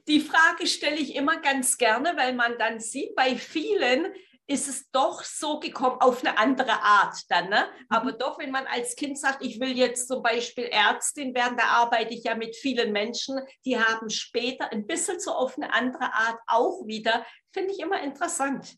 Die 0.08 0.20
Frage 0.20 0.68
stelle 0.68 0.98
ich 0.98 1.16
immer 1.16 1.42
ganz 1.42 1.80
gerne, 1.80 2.14
weil 2.16 2.34
man 2.34 2.56
dann 2.60 2.80
sieht, 2.80 3.16
bei 3.16 3.36
vielen 3.36 4.14
ist 4.48 4.70
es 4.70 4.90
doch 4.92 5.24
so 5.24 5.60
gekommen, 5.60 5.98
auf 6.00 6.24
eine 6.24 6.38
andere 6.38 6.82
Art 6.82 7.16
dann. 7.30 7.50
Ne? 7.50 7.66
Aber 7.90 8.14
mhm. 8.14 8.18
doch, 8.18 8.40
wenn 8.40 8.52
man 8.52 8.66
als 8.66 8.96
Kind 8.96 9.20
sagt, 9.20 9.44
ich 9.44 9.60
will 9.60 9.78
jetzt 9.78 10.08
zum 10.08 10.24
Beispiel 10.24 10.66
Ärztin 10.66 11.36
werden, 11.36 11.58
da 11.58 11.66
arbeite 11.66 12.14
ich 12.14 12.24
ja 12.24 12.36
mit 12.36 12.56
vielen 12.56 12.94
Menschen, 12.94 13.40
die 13.66 13.78
haben 13.78 14.10
später 14.10 14.72
ein 14.72 14.88
bisschen 14.88 15.20
so 15.20 15.32
auf 15.32 15.58
eine 15.58 15.74
andere 15.74 16.14
Art 16.14 16.40
auch 16.48 16.88
wieder, 16.88 17.26
finde 17.52 17.74
ich 17.74 17.80
immer 17.80 18.02
interessant. 18.02 18.76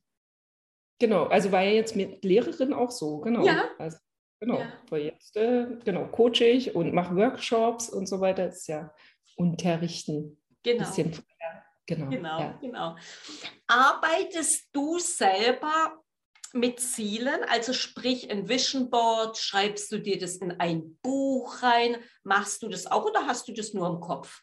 Genau, 1.00 1.26
also 1.26 1.52
war 1.52 1.62
ja 1.62 1.72
jetzt 1.72 1.96
mit 1.96 2.26
Lehrerin 2.26 2.74
auch 2.74 2.92
so, 2.92 3.20
genau. 3.20 3.46
Ja. 3.46 3.70
Also, 3.78 3.98
genau, 4.40 4.60
ja. 4.92 4.98
jetzt, 4.98 5.38
äh, 5.38 5.68
genau, 5.86 6.08
coache 6.08 6.44
ich 6.44 6.76
und 6.76 6.94
mache 6.94 7.16
Workshops 7.16 7.90
und 7.90 8.08
so 8.08 8.20
weiter, 8.20 8.48
das 8.48 8.58
ist 8.58 8.68
ja 8.68 8.94
unterrichten. 9.38 10.42
Genau. 10.64 10.80
Bisschen, 10.80 11.14
genau, 11.96 12.10
genau, 12.10 12.40
ja. 12.40 12.58
genau. 12.62 12.96
Arbeitest 13.68 14.70
du 14.72 15.00
selber 15.00 16.02
mit 16.54 16.80
Zielen, 16.80 17.44
also 17.48 17.74
sprich 17.74 18.32
ein 18.32 18.50
Vision 18.50 18.90
Board, 18.90 19.38
schreibst 19.38 19.92
du 19.92 20.00
dir 20.00 20.18
das 20.18 20.38
in 20.38 20.52
ein 20.60 20.98
Buch 21.02 21.62
rein, 21.62 21.98
machst 22.24 22.64
du 22.64 22.70
das 22.70 22.88
auch 22.88 23.06
oder 23.06 23.28
hast 23.28 23.48
du 23.48 23.54
das 23.54 23.74
nur 23.74 23.88
im 23.88 24.00
Kopf? 24.00 24.42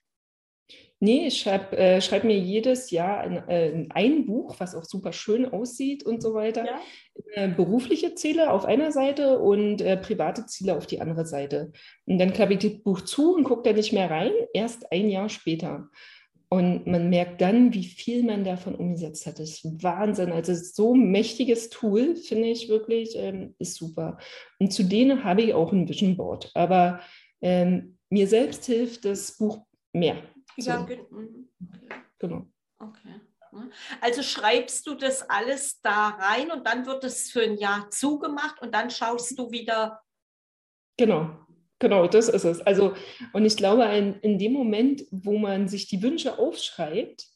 Nee, 0.99 1.27
ich 1.27 1.41
schreibe 1.41 1.77
äh, 1.77 2.01
schreib 2.01 2.25
mir 2.25 2.39
jedes 2.39 2.91
Jahr 2.91 3.19
ein, 3.19 3.49
äh, 3.49 3.87
ein, 3.91 4.25
Buch, 4.25 4.55
was 4.59 4.75
auch 4.75 4.85
super 4.85 5.13
schön 5.13 5.45
aussieht 5.47 6.05
und 6.05 6.23
so 6.23 6.33
weiter. 6.33 6.65
Ja. 6.65 6.81
Äh, 7.33 7.49
berufliche 7.49 8.15
Ziele 8.15 8.51
auf 8.51 8.65
einer 8.65 8.91
Seite 8.93 9.39
und 9.39 9.83
äh, 9.83 9.99
private 9.99 10.47
Ziele 10.47 10.75
auf 10.75 10.87
die 10.87 11.03
andere 11.03 11.27
Seite. 11.27 11.71
Und 12.07 12.19
dann 12.19 12.33
klappe 12.33 12.55
ich 12.55 12.61
das 12.61 12.83
Buch 12.83 13.03
zu 13.03 13.35
und 13.35 13.45
gucke 13.45 13.69
da 13.69 13.77
nicht 13.77 13.93
mehr 13.93 14.11
rein, 14.11 14.33
erst 14.55 14.91
ein 14.91 15.11
Jahr 15.11 15.29
später. 15.29 15.91
Und 16.49 16.87
man 16.87 17.11
merkt 17.11 17.41
dann, 17.41 17.75
wie 17.75 17.85
viel 17.85 18.23
man 18.23 18.45
davon 18.45 18.77
umgesetzt 18.77 19.27
hat. 19.27 19.41
Das 19.41 19.51
ist 19.51 19.83
Wahnsinn. 19.83 20.31
Also 20.31 20.55
so 20.55 20.95
ein 20.95 21.11
mächtiges 21.11 21.71
Tool, 21.71 22.15
finde 22.15 22.49
ich 22.49 22.69
wirklich, 22.69 23.17
ähm, 23.17 23.57
ist 23.59 23.75
super. 23.75 24.19
Und 24.61 24.73
zu 24.73 24.85
denen 24.85 25.25
habe 25.25 25.43
ich 25.43 25.55
auch 25.55 25.73
ein 25.73 25.89
Vision 25.89 26.17
Board. 26.17 26.53
Aber 26.55 27.01
ähm, 27.41 27.99
mir 28.11 28.29
selbst 28.29 28.65
hilft 28.67 29.05
das 29.05 29.37
Buch 29.37 29.67
mehr. 29.93 30.23
Ja. 30.57 30.79
Mhm. 30.81 31.49
genau. 32.19 32.47
Okay. 32.79 33.21
Also 34.01 34.23
schreibst 34.23 34.87
du 34.87 34.95
das 34.95 35.29
alles 35.29 35.81
da 35.81 36.09
rein 36.09 36.51
und 36.51 36.67
dann 36.67 36.87
wird 36.87 37.05
es 37.05 37.31
für 37.31 37.43
ein 37.43 37.57
Jahr 37.57 37.91
zugemacht 37.91 38.61
und 38.61 38.75
dann 38.75 38.91
schaust 38.91 39.39
du 39.39 39.51
wieder. 39.51 40.03
Genau, 40.99 41.46
genau, 41.79 42.07
das 42.07 42.29
ist 42.29 42.45
es. 42.45 42.61
Also, 42.61 42.95
und 43.33 43.45
ich 43.45 43.57
glaube, 43.57 43.85
in, 43.85 44.15
in 44.21 44.39
dem 44.39 44.53
Moment, 44.53 45.05
wo 45.11 45.39
man 45.39 45.69
sich 45.69 45.89
die 45.89 46.03
Wünsche 46.03 46.39
aufschreibt, 46.39 47.27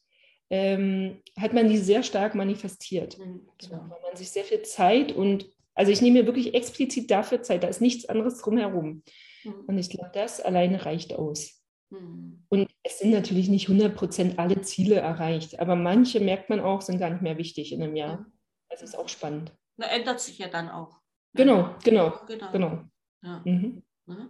ähm, 0.50 1.22
hat 1.38 1.52
man 1.52 1.68
die 1.68 1.78
sehr 1.78 2.02
stark 2.02 2.34
manifestiert. 2.34 3.18
Mhm, 3.18 3.48
genau. 3.58 3.84
so, 3.84 3.90
weil 3.90 4.00
man 4.02 4.16
sich 4.16 4.30
sehr 4.30 4.44
viel 4.44 4.62
Zeit 4.62 5.12
und, 5.12 5.46
also 5.74 5.92
ich 5.92 6.02
nehme 6.02 6.20
mir 6.20 6.26
wirklich 6.26 6.54
explizit 6.54 7.10
dafür 7.10 7.42
Zeit, 7.42 7.62
da 7.62 7.68
ist 7.68 7.80
nichts 7.80 8.06
anderes 8.06 8.38
drumherum. 8.38 9.02
Mhm. 9.44 9.64
Und 9.66 9.78
ich 9.78 9.90
glaube, 9.90 10.10
das 10.12 10.40
alleine 10.40 10.84
reicht 10.84 11.14
aus. 11.14 11.60
Hm. 11.90 12.44
Und 12.48 12.70
es 12.82 12.98
sind 12.98 13.10
natürlich 13.10 13.48
nicht 13.48 13.68
100 13.68 14.38
alle 14.38 14.60
Ziele 14.62 14.96
erreicht, 14.96 15.58
aber 15.58 15.74
manche 15.76 16.20
merkt 16.20 16.48
man 16.48 16.60
auch, 16.60 16.82
sind 16.82 16.98
gar 16.98 17.10
nicht 17.10 17.22
mehr 17.22 17.36
wichtig 17.36 17.72
in 17.72 17.82
einem 17.82 17.96
Jahr. 17.96 18.26
Das 18.68 18.82
ist 18.82 18.96
auch 18.96 19.08
spannend. 19.08 19.52
Na, 19.76 19.86
ändert 19.86 20.20
sich 20.20 20.38
ja 20.38 20.48
dann 20.48 20.68
auch. 20.68 21.00
Genau, 21.34 21.74
genau, 21.82 22.20
genau. 22.26 22.52
genau. 22.52 22.82
Ja. 23.22 23.42
Mhm. 23.44 23.82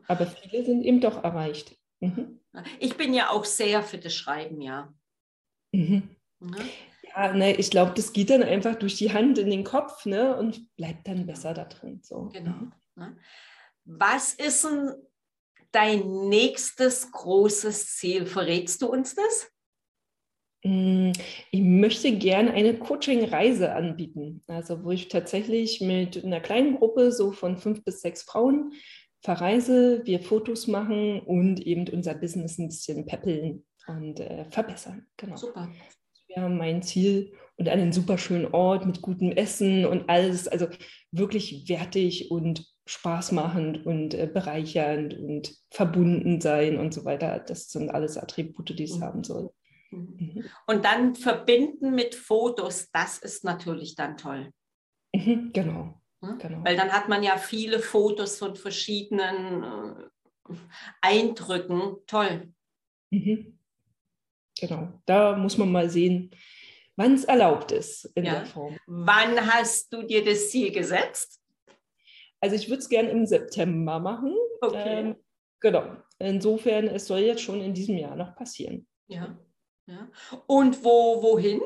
Aber 0.07 0.27
viele 0.27 0.64
sind 0.64 0.83
eben 0.83 1.01
doch 1.01 1.23
erreicht. 1.23 1.77
Mhm. 2.01 2.40
Ich 2.79 2.97
bin 2.97 3.14
ja 3.14 3.31
auch 3.31 3.45
sehr 3.45 3.83
für 3.83 3.99
das 3.99 4.14
Schreiben, 4.14 4.61
ja. 4.61 4.93
Mhm. 5.73 6.16
Ja, 7.14 7.33
ne, 7.33 7.57
ich 7.57 7.71
glaube, 7.71 7.93
das 7.95 8.12
geht 8.12 8.31
dann 8.31 8.43
einfach 8.43 8.77
durch 8.77 8.97
die 8.97 9.12
Hand 9.12 9.38
in 9.38 9.51
den 9.51 9.64
Kopf 9.64 10.07
ne, 10.07 10.37
und 10.37 10.75
bleibt 10.77 11.07
dann 11.07 11.27
besser 11.27 11.55
da 11.55 11.64
drin. 11.64 12.01
So. 12.03 12.31
Genau. 12.33 12.69
Mhm. 12.97 13.19
Was 13.85 14.35
ist 14.35 14.64
ein 14.66 14.95
dein 15.73 16.29
nächstes 16.29 17.11
großes 17.11 17.97
Ziel? 17.97 18.27
Verrätst 18.27 18.83
du 18.83 18.88
uns 18.88 19.14
das? 19.14 19.51
Mm, 20.62 21.12
ich 21.51 21.61
möchte 21.62 22.16
gerne 22.16 22.53
eine 22.53 22.79
Coaching-Reise 22.79 23.73
anbieten, 23.73 24.43
also 24.47 24.85
wo 24.85 24.90
ich 24.90 25.09
tatsächlich 25.09 25.81
mit 25.81 26.23
einer 26.23 26.40
kleinen 26.40 26.77
Gruppe 26.77 27.12
so 27.12 27.33
von 27.33 27.57
fünf 27.57 27.83
bis 27.83 28.01
sechs 28.01 28.23
Frauen 28.23 28.73
verreise, 29.20 30.02
wir 30.04 30.20
Fotos 30.20 30.66
machen 30.66 31.20
und 31.20 31.61
eben 31.61 31.88
unser 31.88 32.14
Business 32.14 32.59
ein 32.59 32.68
bisschen 32.68 33.06
peppeln 33.06 33.64
und 33.87 34.20
äh, 34.20 34.44
verbessern. 34.46 35.06
Genau. 35.16 35.37
Super. 35.37 35.70
Das 36.12 36.37
wäre 36.37 36.48
mein 36.48 36.83
Ziel 36.83 37.33
und 37.56 37.68
einen 37.68 37.92
super 37.92 38.18
schönen 38.18 38.46
Ort 38.46 38.87
mit 38.87 39.02
gutem 39.02 39.33
Essen 39.33 39.85
und 39.85 40.09
alles, 40.09 40.48
also 40.48 40.68
wirklich 41.11 41.68
wertig 41.68 42.30
und 42.30 42.66
spaßmachend 42.87 43.87
und 43.87 44.14
äh, 44.14 44.28
bereichernd 44.33 45.14
und 45.14 45.54
verbunden 45.70 46.40
sein 46.40 46.78
und 46.78 46.94
so 46.94 47.04
weiter. 47.04 47.38
Das 47.38 47.68
sind 47.70 47.90
alles 47.90 48.16
Attribute, 48.16 48.76
die 48.76 48.85
es 48.85 48.96
mhm. 48.96 49.02
haben 49.02 49.24
soll. 49.24 49.50
Mhm. 49.90 50.16
mhm. 50.18 50.44
Und 50.66 50.85
dann 50.85 51.14
verbinden 51.14 51.94
mit 51.94 52.14
Fotos, 52.14 52.90
das 52.92 53.18
ist 53.18 53.44
natürlich 53.44 53.94
dann 53.94 54.16
toll. 54.16 54.50
Mhm, 55.14 55.50
genau. 55.52 56.00
Hm? 56.22 56.38
genau. 56.38 56.64
Weil 56.64 56.76
dann 56.76 56.92
hat 56.92 57.09
man 57.09 57.22
ja 57.22 57.37
viele 57.37 57.78
Fotos 57.78 58.38
von 58.38 58.56
verschiedenen 58.56 59.62
äh, 59.62 60.54
Eindrücken. 61.00 61.96
Toll. 62.06 62.52
Mhm. 63.11 63.59
Genau. 64.61 65.00
Da 65.06 65.37
muss 65.37 65.56
man 65.56 65.72
mal 65.72 65.88
sehen, 65.88 66.30
wann 66.96 67.14
es 67.14 67.24
erlaubt 67.24 67.72
ist 67.72 68.04
in 68.14 68.24
ja. 68.24 68.35
der 68.35 68.46
Form. 68.46 68.76
Wann 68.87 69.40
hast 69.52 69.92
du 69.92 70.02
dir 70.02 70.24
das 70.24 70.50
Ziel 70.50 70.70
gesetzt? 70.70 71.40
Also 72.40 72.56
ich 72.56 72.68
würde 72.68 72.80
es 72.80 72.88
gerne 72.88 73.11
im 73.11 73.26
September 73.26 73.98
machen. 73.98 74.35
Okay. 74.61 75.00
Ähm, 75.00 75.16
genau. 75.61 75.96
Insofern, 76.18 76.88
es 76.88 77.06
soll 77.06 77.20
jetzt 77.20 77.42
schon 77.42 77.61
in 77.61 77.72
diesem 77.72 77.96
Jahr 77.96 78.16
noch 78.16 78.35
passieren. 78.35 78.87
Ja. 79.09 79.38
ja. 79.87 80.11
Und 80.46 80.85
wo, 80.85 81.22
wohin? 81.22 81.61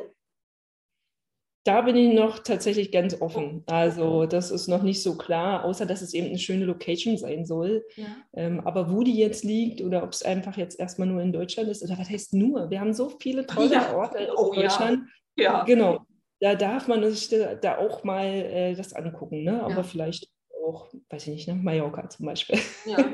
Da 1.64 1.80
bin 1.80 1.96
ich 1.96 2.14
noch 2.14 2.40
tatsächlich 2.40 2.92
ganz 2.92 3.20
offen. 3.22 3.62
Also 3.66 4.26
das 4.26 4.50
ist 4.50 4.68
noch 4.68 4.82
nicht 4.82 5.02
so 5.02 5.16
klar, 5.16 5.64
außer 5.64 5.86
dass 5.86 6.02
es 6.02 6.12
eben 6.12 6.26
eine 6.26 6.38
schöne 6.38 6.66
Location 6.66 7.16
sein 7.16 7.46
soll. 7.46 7.86
Ja. 7.96 8.06
Ähm, 8.34 8.60
aber 8.60 8.92
wo 8.92 9.02
die 9.02 9.16
jetzt 9.16 9.44
liegt 9.44 9.80
oder 9.80 10.02
ob 10.02 10.12
es 10.12 10.22
einfach 10.22 10.58
jetzt 10.58 10.78
erstmal 10.78 11.08
nur 11.08 11.22
in 11.22 11.32
Deutschland 11.32 11.70
ist 11.70 11.82
oder 11.82 11.98
was 11.98 12.10
heißt 12.10 12.34
nur? 12.34 12.68
Wir 12.68 12.80
haben 12.80 12.92
so 12.92 13.08
viele 13.08 13.46
tolle 13.46 13.72
ja. 13.72 13.94
Orte 13.96 14.18
in 14.18 14.30
oh, 14.36 14.52
Deutschland. 14.52 15.08
Ja. 15.36 15.44
ja. 15.44 15.64
Genau. 15.64 16.00
Da 16.40 16.54
darf 16.54 16.86
man 16.86 17.10
sich 17.10 17.30
da, 17.30 17.54
da 17.54 17.78
auch 17.78 18.04
mal 18.04 18.26
äh, 18.26 18.74
das 18.74 18.92
angucken. 18.92 19.44
Ne? 19.44 19.62
Aber 19.62 19.84
vielleicht 19.84 20.28
auch, 20.64 20.92
weiß 21.10 21.26
ich 21.26 21.34
nicht, 21.34 21.48
ne? 21.48 21.54
Mallorca 21.54 22.08
zum 22.08 22.26
Beispiel. 22.26 22.58
Ja, 22.86 22.98
ja. 23.00 23.06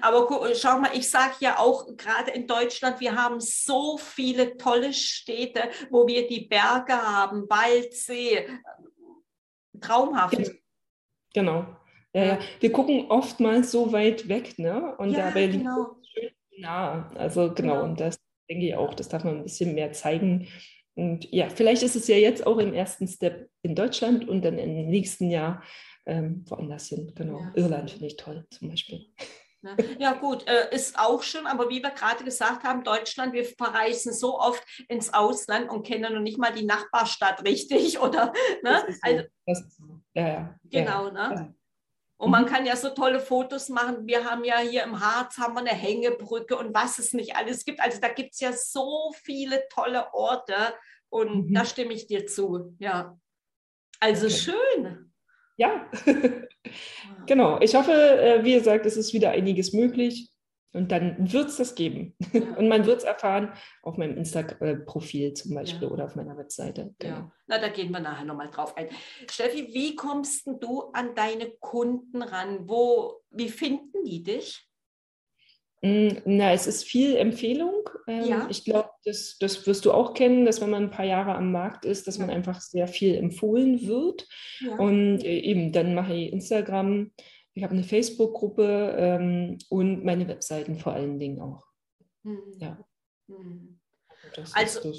Aber 0.00 0.28
schau 0.54 0.78
mal, 0.78 0.90
ich 0.94 1.08
sage 1.08 1.34
ja 1.40 1.58
auch, 1.58 1.86
gerade 1.96 2.32
in 2.32 2.46
Deutschland, 2.46 3.00
wir 3.00 3.14
haben 3.14 3.40
so 3.40 3.98
viele 3.98 4.56
tolle 4.56 4.92
Städte, 4.92 5.70
wo 5.90 6.06
wir 6.06 6.26
die 6.26 6.46
Berge 6.46 6.94
haben, 6.94 7.48
Wald, 7.48 7.94
See. 7.94 8.46
Traumhaft. 9.80 10.52
Genau. 11.34 11.66
Ja, 12.14 12.24
ja. 12.24 12.38
Wir 12.60 12.72
gucken 12.72 13.06
oftmals 13.10 13.72
so 13.72 13.92
weit 13.92 14.28
weg, 14.28 14.58
ne? 14.58 14.96
Und 14.98 15.10
ja, 15.10 15.26
dabei 15.26 15.46
liegt 15.46 15.64
genau. 15.64 15.96
schön 16.02 16.30
nah. 16.58 17.10
Also 17.16 17.52
genau, 17.52 17.74
genau, 17.74 17.84
und 17.84 18.00
das 18.00 18.18
denke 18.48 18.66
ich 18.66 18.76
auch, 18.76 18.94
das 18.94 19.08
darf 19.08 19.24
man 19.24 19.38
ein 19.38 19.42
bisschen 19.42 19.74
mehr 19.74 19.92
zeigen. 19.92 20.48
Und 20.94 21.30
ja, 21.32 21.48
vielleicht 21.48 21.82
ist 21.82 21.96
es 21.96 22.06
ja 22.06 22.16
jetzt 22.16 22.46
auch 22.46 22.58
im 22.58 22.72
ersten 22.72 23.08
Step 23.08 23.50
in 23.62 23.74
Deutschland 23.74 24.28
und 24.28 24.44
dann 24.44 24.58
im 24.58 24.86
nächsten 24.86 25.28
Jahr 25.28 25.62
ähm, 26.06 26.44
woanders 26.48 26.88
hin. 26.88 27.12
Genau. 27.14 27.40
Ja. 27.40 27.52
Irland 27.54 27.90
finde 27.90 28.06
ich 28.06 28.16
toll 28.16 28.46
zum 28.50 28.68
Beispiel. 28.68 29.06
Ja, 29.98 30.12
gut, 30.12 30.46
äh, 30.46 30.74
ist 30.74 30.98
auch 30.98 31.22
schön, 31.22 31.46
aber 31.46 31.70
wie 31.70 31.82
wir 31.82 31.90
gerade 31.90 32.22
gesagt 32.22 32.64
haben, 32.64 32.84
Deutschland, 32.84 33.32
wir 33.32 33.46
verreisen 33.46 34.12
so 34.12 34.38
oft 34.38 34.62
ins 34.88 35.14
Ausland 35.14 35.70
und 35.70 35.86
kennen 35.86 36.12
noch 36.12 36.20
nicht 36.20 36.38
mal 36.38 36.52
die 36.52 36.66
Nachbarstadt 36.66 37.42
richtig, 37.44 37.98
oder? 38.00 38.32
Ne? 38.62 38.84
So. 38.86 38.98
Also, 39.00 39.24
so. 39.68 40.00
Ja, 40.12 40.28
ja. 40.28 40.58
Genau, 40.64 41.06
ja. 41.06 41.28
ne? 41.28 41.54
Und 42.16 42.30
man 42.30 42.44
mhm. 42.44 42.48
kann 42.48 42.66
ja 42.66 42.76
so 42.76 42.90
tolle 42.90 43.20
Fotos 43.20 43.68
machen. 43.68 44.06
Wir 44.06 44.24
haben 44.24 44.44
ja 44.44 44.58
hier 44.58 44.84
im 44.84 45.00
Harz 45.00 45.36
haben 45.36 45.54
wir 45.54 45.60
eine 45.60 45.70
Hängebrücke 45.70 46.56
und 46.56 46.72
was 46.72 46.98
es 46.98 47.12
nicht 47.12 47.36
alles 47.36 47.64
gibt. 47.64 47.80
Also 47.80 48.00
da 48.00 48.08
gibt 48.08 48.34
es 48.34 48.40
ja 48.40 48.52
so 48.52 49.12
viele 49.24 49.64
tolle 49.68 50.12
Orte 50.14 50.54
und 51.08 51.50
mhm. 51.50 51.54
da 51.54 51.64
stimme 51.64 51.92
ich 51.92 52.06
dir 52.06 52.26
zu. 52.26 52.76
Ja. 52.78 53.18
Also 53.98 54.26
okay. 54.26 54.36
schön. 54.36 55.03
Ja, 55.56 55.88
genau. 57.26 57.60
Ich 57.60 57.74
hoffe, 57.74 57.92
äh, 57.92 58.44
wie 58.44 58.54
gesagt, 58.54 58.86
es 58.86 58.96
ist 58.96 59.12
wieder 59.12 59.30
einiges 59.30 59.72
möglich. 59.72 60.30
Und 60.74 60.90
dann 60.90 61.32
wird 61.32 61.50
es 61.50 61.56
das 61.56 61.76
geben. 61.76 62.16
Ja. 62.32 62.40
Und 62.58 62.68
man 62.68 62.84
wird 62.84 62.98
es 62.98 63.04
erfahren 63.04 63.52
auf 63.82 63.96
meinem 63.96 64.16
Insta-Profil 64.16 65.32
zum 65.34 65.54
Beispiel 65.54 65.86
ja. 65.86 65.94
oder 65.94 66.04
auf 66.04 66.16
meiner 66.16 66.36
Webseite. 66.36 66.94
Genau. 66.98 67.14
Ja, 67.14 67.32
na, 67.46 67.58
da 67.58 67.68
gehen 67.68 67.92
wir 67.92 68.00
nachher 68.00 68.24
nochmal 68.24 68.50
drauf 68.50 68.76
ein. 68.76 68.88
Steffi, 69.30 69.68
wie 69.72 69.94
kommst 69.94 70.46
du 70.46 70.90
an 70.92 71.14
deine 71.14 71.50
Kunden 71.60 72.22
ran? 72.22 72.68
Wo, 72.68 73.22
wie 73.30 73.48
finden 73.48 74.04
die 74.04 74.24
dich? 74.24 74.68
Mm, 75.84 76.22
na, 76.24 76.54
es 76.54 76.66
ist 76.66 76.84
viel 76.84 77.14
Empfehlung. 77.14 77.90
Ähm, 78.06 78.24
ja. 78.24 78.46
Ich 78.48 78.64
glaube, 78.64 78.88
das, 79.04 79.36
das 79.38 79.66
wirst 79.66 79.84
du 79.84 79.92
auch 79.92 80.14
kennen, 80.14 80.46
dass 80.46 80.62
wenn 80.62 80.70
man 80.70 80.84
ein 80.84 80.90
paar 80.90 81.04
Jahre 81.04 81.34
am 81.34 81.52
Markt 81.52 81.84
ist, 81.84 82.06
dass 82.06 82.18
man 82.18 82.30
einfach 82.30 82.62
sehr 82.62 82.88
viel 82.88 83.14
empfohlen 83.16 83.86
wird. 83.86 84.26
Ja. 84.60 84.76
Und 84.76 85.22
äh, 85.22 85.40
eben, 85.40 85.72
dann 85.72 85.94
mache 85.94 86.14
ich 86.14 86.32
Instagram, 86.32 87.12
ich 87.52 87.62
habe 87.62 87.74
eine 87.74 87.84
Facebook-Gruppe 87.84 88.96
ähm, 88.98 89.58
und 89.68 90.06
meine 90.06 90.26
Webseiten 90.26 90.78
vor 90.78 90.94
allen 90.94 91.18
Dingen 91.18 91.42
auch. 91.42 91.66
Mhm. 92.22 92.56
Ja. 92.56 92.78
Mhm. 93.26 93.78
also, 94.54 94.90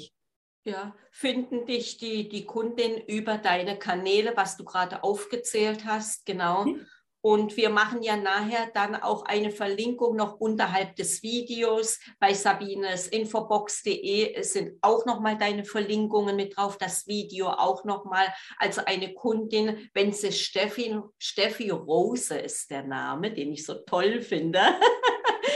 ja, 0.62 0.94
finden 1.10 1.66
dich 1.66 1.98
die, 1.98 2.28
die 2.28 2.44
Kundin 2.44 2.96
über 3.08 3.38
deine 3.38 3.76
Kanäle, 3.76 4.34
was 4.36 4.56
du 4.56 4.64
gerade 4.64 5.02
aufgezählt 5.02 5.84
hast, 5.84 6.26
genau. 6.26 6.64
Mhm. 6.64 6.86
Und 7.26 7.56
wir 7.56 7.70
machen 7.70 8.04
ja 8.04 8.16
nachher 8.16 8.70
dann 8.72 8.94
auch 8.94 9.24
eine 9.24 9.50
Verlinkung 9.50 10.14
noch 10.14 10.38
unterhalb 10.38 10.94
des 10.94 11.24
Videos. 11.24 11.98
Bei 12.20 12.32
sabinesinfobox.de 12.32 14.40
sind 14.42 14.78
auch 14.80 15.04
nochmal 15.06 15.36
deine 15.36 15.64
Verlinkungen 15.64 16.36
mit 16.36 16.56
drauf, 16.56 16.78
das 16.78 17.08
Video 17.08 17.48
auch 17.48 17.84
nochmal. 17.84 18.32
Also 18.58 18.82
eine 18.84 19.12
Kundin, 19.12 19.90
wenn 19.92 20.12
sie 20.12 20.30
Steffi, 20.30 21.00
Steffi 21.18 21.70
Rose 21.70 22.38
ist 22.38 22.70
der 22.70 22.84
Name, 22.84 23.34
den 23.34 23.52
ich 23.52 23.66
so 23.66 23.74
toll 23.74 24.22
finde, 24.22 24.60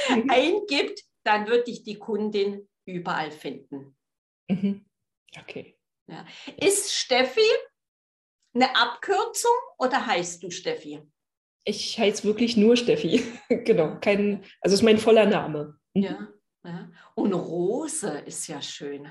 mhm. 0.09 0.29
eingibt, 0.33 1.05
dann 1.23 1.47
wird 1.47 1.69
dich 1.69 1.85
die 1.85 2.01
Kundin 2.01 2.69
überall 2.85 3.31
finden. 3.31 3.97
Mhm. 4.49 4.87
Okay. 5.39 5.79
Ja. 6.09 6.27
Ist 6.61 6.93
Steffi 6.93 7.49
eine 8.55 8.75
Abkürzung 8.75 9.55
oder 9.79 10.05
heißt 10.05 10.43
du 10.43 10.51
Steffi? 10.51 11.01
Ich 11.65 11.99
heiße 11.99 12.25
wirklich 12.25 12.57
nur 12.57 12.77
Steffi. 12.77 13.23
genau, 13.49 13.99
kein, 14.01 14.45
also 14.61 14.75
ist 14.75 14.83
mein 14.83 14.99
voller 14.99 15.27
Name. 15.27 15.79
Mhm. 15.95 16.03
Ja, 16.03 16.29
ja. 16.65 16.91
Und 17.15 17.33
Rose 17.33 18.23
ist 18.27 18.47
ja 18.49 18.61
schön. 18.63 19.11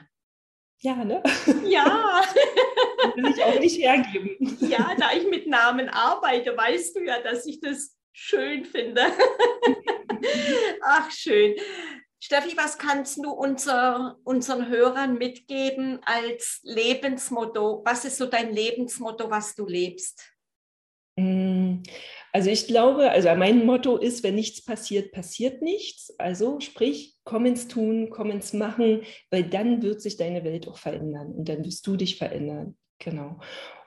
Ja, 0.81 1.03
ne? 1.03 1.21
Ja. 1.65 2.21
will 3.15 3.33
ich 3.35 3.43
auch 3.43 3.59
nicht 3.59 3.77
hergeben. 3.77 4.57
Ja, 4.61 4.95
da 4.97 5.11
ich 5.13 5.27
mit 5.27 5.47
Namen 5.47 5.89
arbeite, 5.89 6.55
weißt 6.55 6.95
du 6.95 7.03
ja, 7.03 7.21
dass 7.21 7.45
ich 7.45 7.59
das 7.59 7.97
schön 8.13 8.65
finde. 8.65 9.01
Ach, 10.81 11.11
schön. 11.11 11.55
Steffi, 12.21 12.57
was 12.57 12.77
kannst 12.77 13.17
du 13.17 13.31
unser, 13.31 14.17
unseren 14.23 14.67
Hörern 14.67 15.17
mitgeben 15.17 15.99
als 16.03 16.59
Lebensmotto? 16.63 17.81
Was 17.85 18.03
ist 18.03 18.17
so 18.17 18.25
dein 18.25 18.53
Lebensmotto, 18.53 19.29
was 19.29 19.55
du 19.55 19.65
lebst? 19.65 20.33
Also 22.39 22.51
ich 22.51 22.67
glaube, 22.67 23.11
also 23.11 23.27
mein 23.35 23.65
Motto 23.65 23.97
ist, 23.97 24.23
wenn 24.23 24.35
nichts 24.35 24.63
passiert, 24.63 25.11
passiert 25.11 25.61
nichts. 25.61 26.17
Also 26.19 26.61
sprich, 26.61 27.17
komm 27.25 27.45
ins 27.45 27.67
Tun, 27.67 28.09
komm 28.09 28.31
ins 28.31 28.53
Machen, 28.53 29.01
weil 29.29 29.43
dann 29.43 29.81
wird 29.81 29.99
sich 29.99 30.15
deine 30.15 30.45
Welt 30.45 30.65
auch 30.69 30.77
verändern 30.77 31.33
und 31.33 31.49
dann 31.49 31.65
wirst 31.65 31.85
du 31.85 31.97
dich 31.97 32.15
verändern. 32.15 32.77
Genau. 32.97 33.41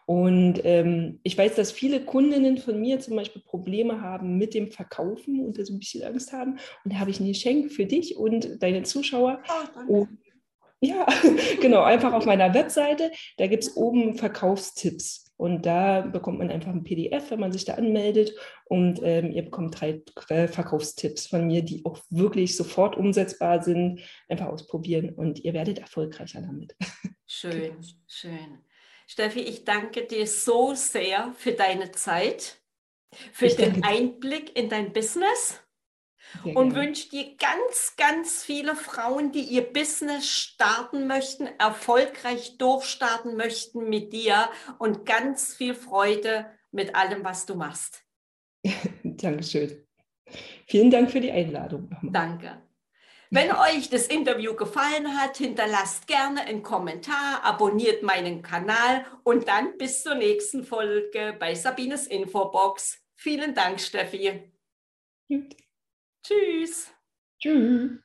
Und 0.05 0.61
ähm, 0.65 1.21
ich 1.23 1.39
weiß, 1.39 1.55
dass 1.55 1.73
viele 1.73 2.05
Kundinnen 2.05 2.59
von 2.59 2.79
mir 2.79 3.01
zum 3.01 3.17
Beispiel 3.17 3.41
Probleme 3.41 4.03
haben 4.03 4.37
mit 4.37 4.53
dem 4.53 4.71
Verkaufen 4.71 5.43
und 5.43 5.59
da 5.59 5.65
so 5.65 5.73
ein 5.73 5.79
bisschen 5.79 6.05
Angst 6.05 6.35
haben. 6.35 6.59
Und 6.85 6.93
da 6.93 6.99
habe 6.99 7.11
ich 7.11 7.21
ein 7.21 7.29
Geschenk 7.29 7.73
für 7.73 7.87
dich 7.87 8.19
und 8.19 8.63
deine 8.63 8.83
Zuschauer. 8.83 9.43
Oh, 9.89 10.07
ja, 10.83 11.07
genau, 11.63 11.85
einfach 11.85 12.13
auf 12.13 12.27
meiner 12.27 12.53
Webseite. 12.53 13.13
Da 13.39 13.47
gibt 13.47 13.63
es 13.63 13.79
oben 13.79 14.19
Verkaufstipps. 14.19 15.32
Und 15.43 15.67
da 15.67 16.03
bekommt 16.03 16.39
man 16.39 16.53
einfach 16.53 16.71
ein 16.71 16.85
PDF, 16.85 17.33
wenn 17.33 17.41
man 17.41 17.51
sich 17.51 17.65
da 17.65 17.75
anmeldet. 17.75 18.33
Und 18.67 19.01
ähm, 19.03 19.33
ihr 19.33 19.43
bekommt 19.43 19.77
drei 19.81 20.47
Verkaufstipps 20.47 21.27
von 21.27 21.49
mir, 21.49 21.63
die 21.63 21.85
auch 21.85 21.99
wirklich 22.11 22.55
sofort 22.55 22.97
umsetzbar 22.97 23.61
sind. 23.61 24.03
Einfach 24.29 24.47
ausprobieren 24.47 25.11
und 25.11 25.41
ihr 25.41 25.53
werdet 25.53 25.81
erfolgreicher 25.81 26.43
damit. 26.43 26.77
Schön, 27.27 27.77
schön. 28.07 28.59
Steffi, 29.09 29.41
ich 29.41 29.65
danke 29.65 30.07
dir 30.07 30.29
so 30.29 30.75
sehr 30.75 31.33
für 31.35 31.53
deine 31.53 31.91
Zeit, 31.91 32.63
für 33.33 33.47
ich 33.47 33.57
den 33.57 33.83
Einblick 33.83 34.57
in 34.57 34.69
dein 34.69 34.93
Business 34.93 35.62
sehr 36.45 36.57
und 36.57 36.71
gerne. 36.71 36.87
wünsche 36.87 37.09
dir 37.11 37.37
ganz, 37.37 37.95
ganz 37.97 38.45
viele 38.45 38.77
Frauen, 38.77 39.33
die 39.33 39.43
ihr 39.43 39.73
Business 39.73 40.29
starten 40.29 41.07
möchten, 41.07 41.49
erfolgreich 41.59 42.59
durchstarten 42.59 43.37
möchten 43.37 43.89
mit 43.89 44.13
dir 44.13 44.49
und 44.79 45.07
ganz 45.07 45.55
viel 45.55 45.75
Freude 45.75 46.47
mit 46.71 46.95
allem, 46.95 47.25
was 47.25 47.47
du 47.47 47.55
machst. 47.55 48.03
Dankeschön. 49.05 49.87
Vielen 50.67 50.91
Dank 50.91 51.11
für 51.11 51.21
die 51.21 51.33
Einladung. 51.33 51.91
Danke. 52.03 52.63
Wenn 53.35 53.51
euch 53.51 53.89
das 53.89 54.09
Interview 54.09 54.55
gefallen 54.55 55.19
hat, 55.19 55.39
hinterlasst 55.39 56.07
gerne 56.07 56.43
einen 56.43 56.63
Kommentar, 56.63 57.43
abonniert 57.43 58.03
meinen 58.03 58.43
Kanal 58.43 59.07
und 59.25 59.49
dann 59.49 59.79
bis 59.79 60.03
zur 60.03 60.17
nächsten 60.17 60.65
Folge 60.65 61.35
bei 61.41 61.55
Sabines 61.55 62.07
Infobox. 62.07 63.03
Vielen 63.17 63.55
Dank, 63.55 63.81
Steffi. 63.81 64.53
Gut. 65.29 65.57
Tschüss. 66.25 66.93
Tschüss. 67.39 68.03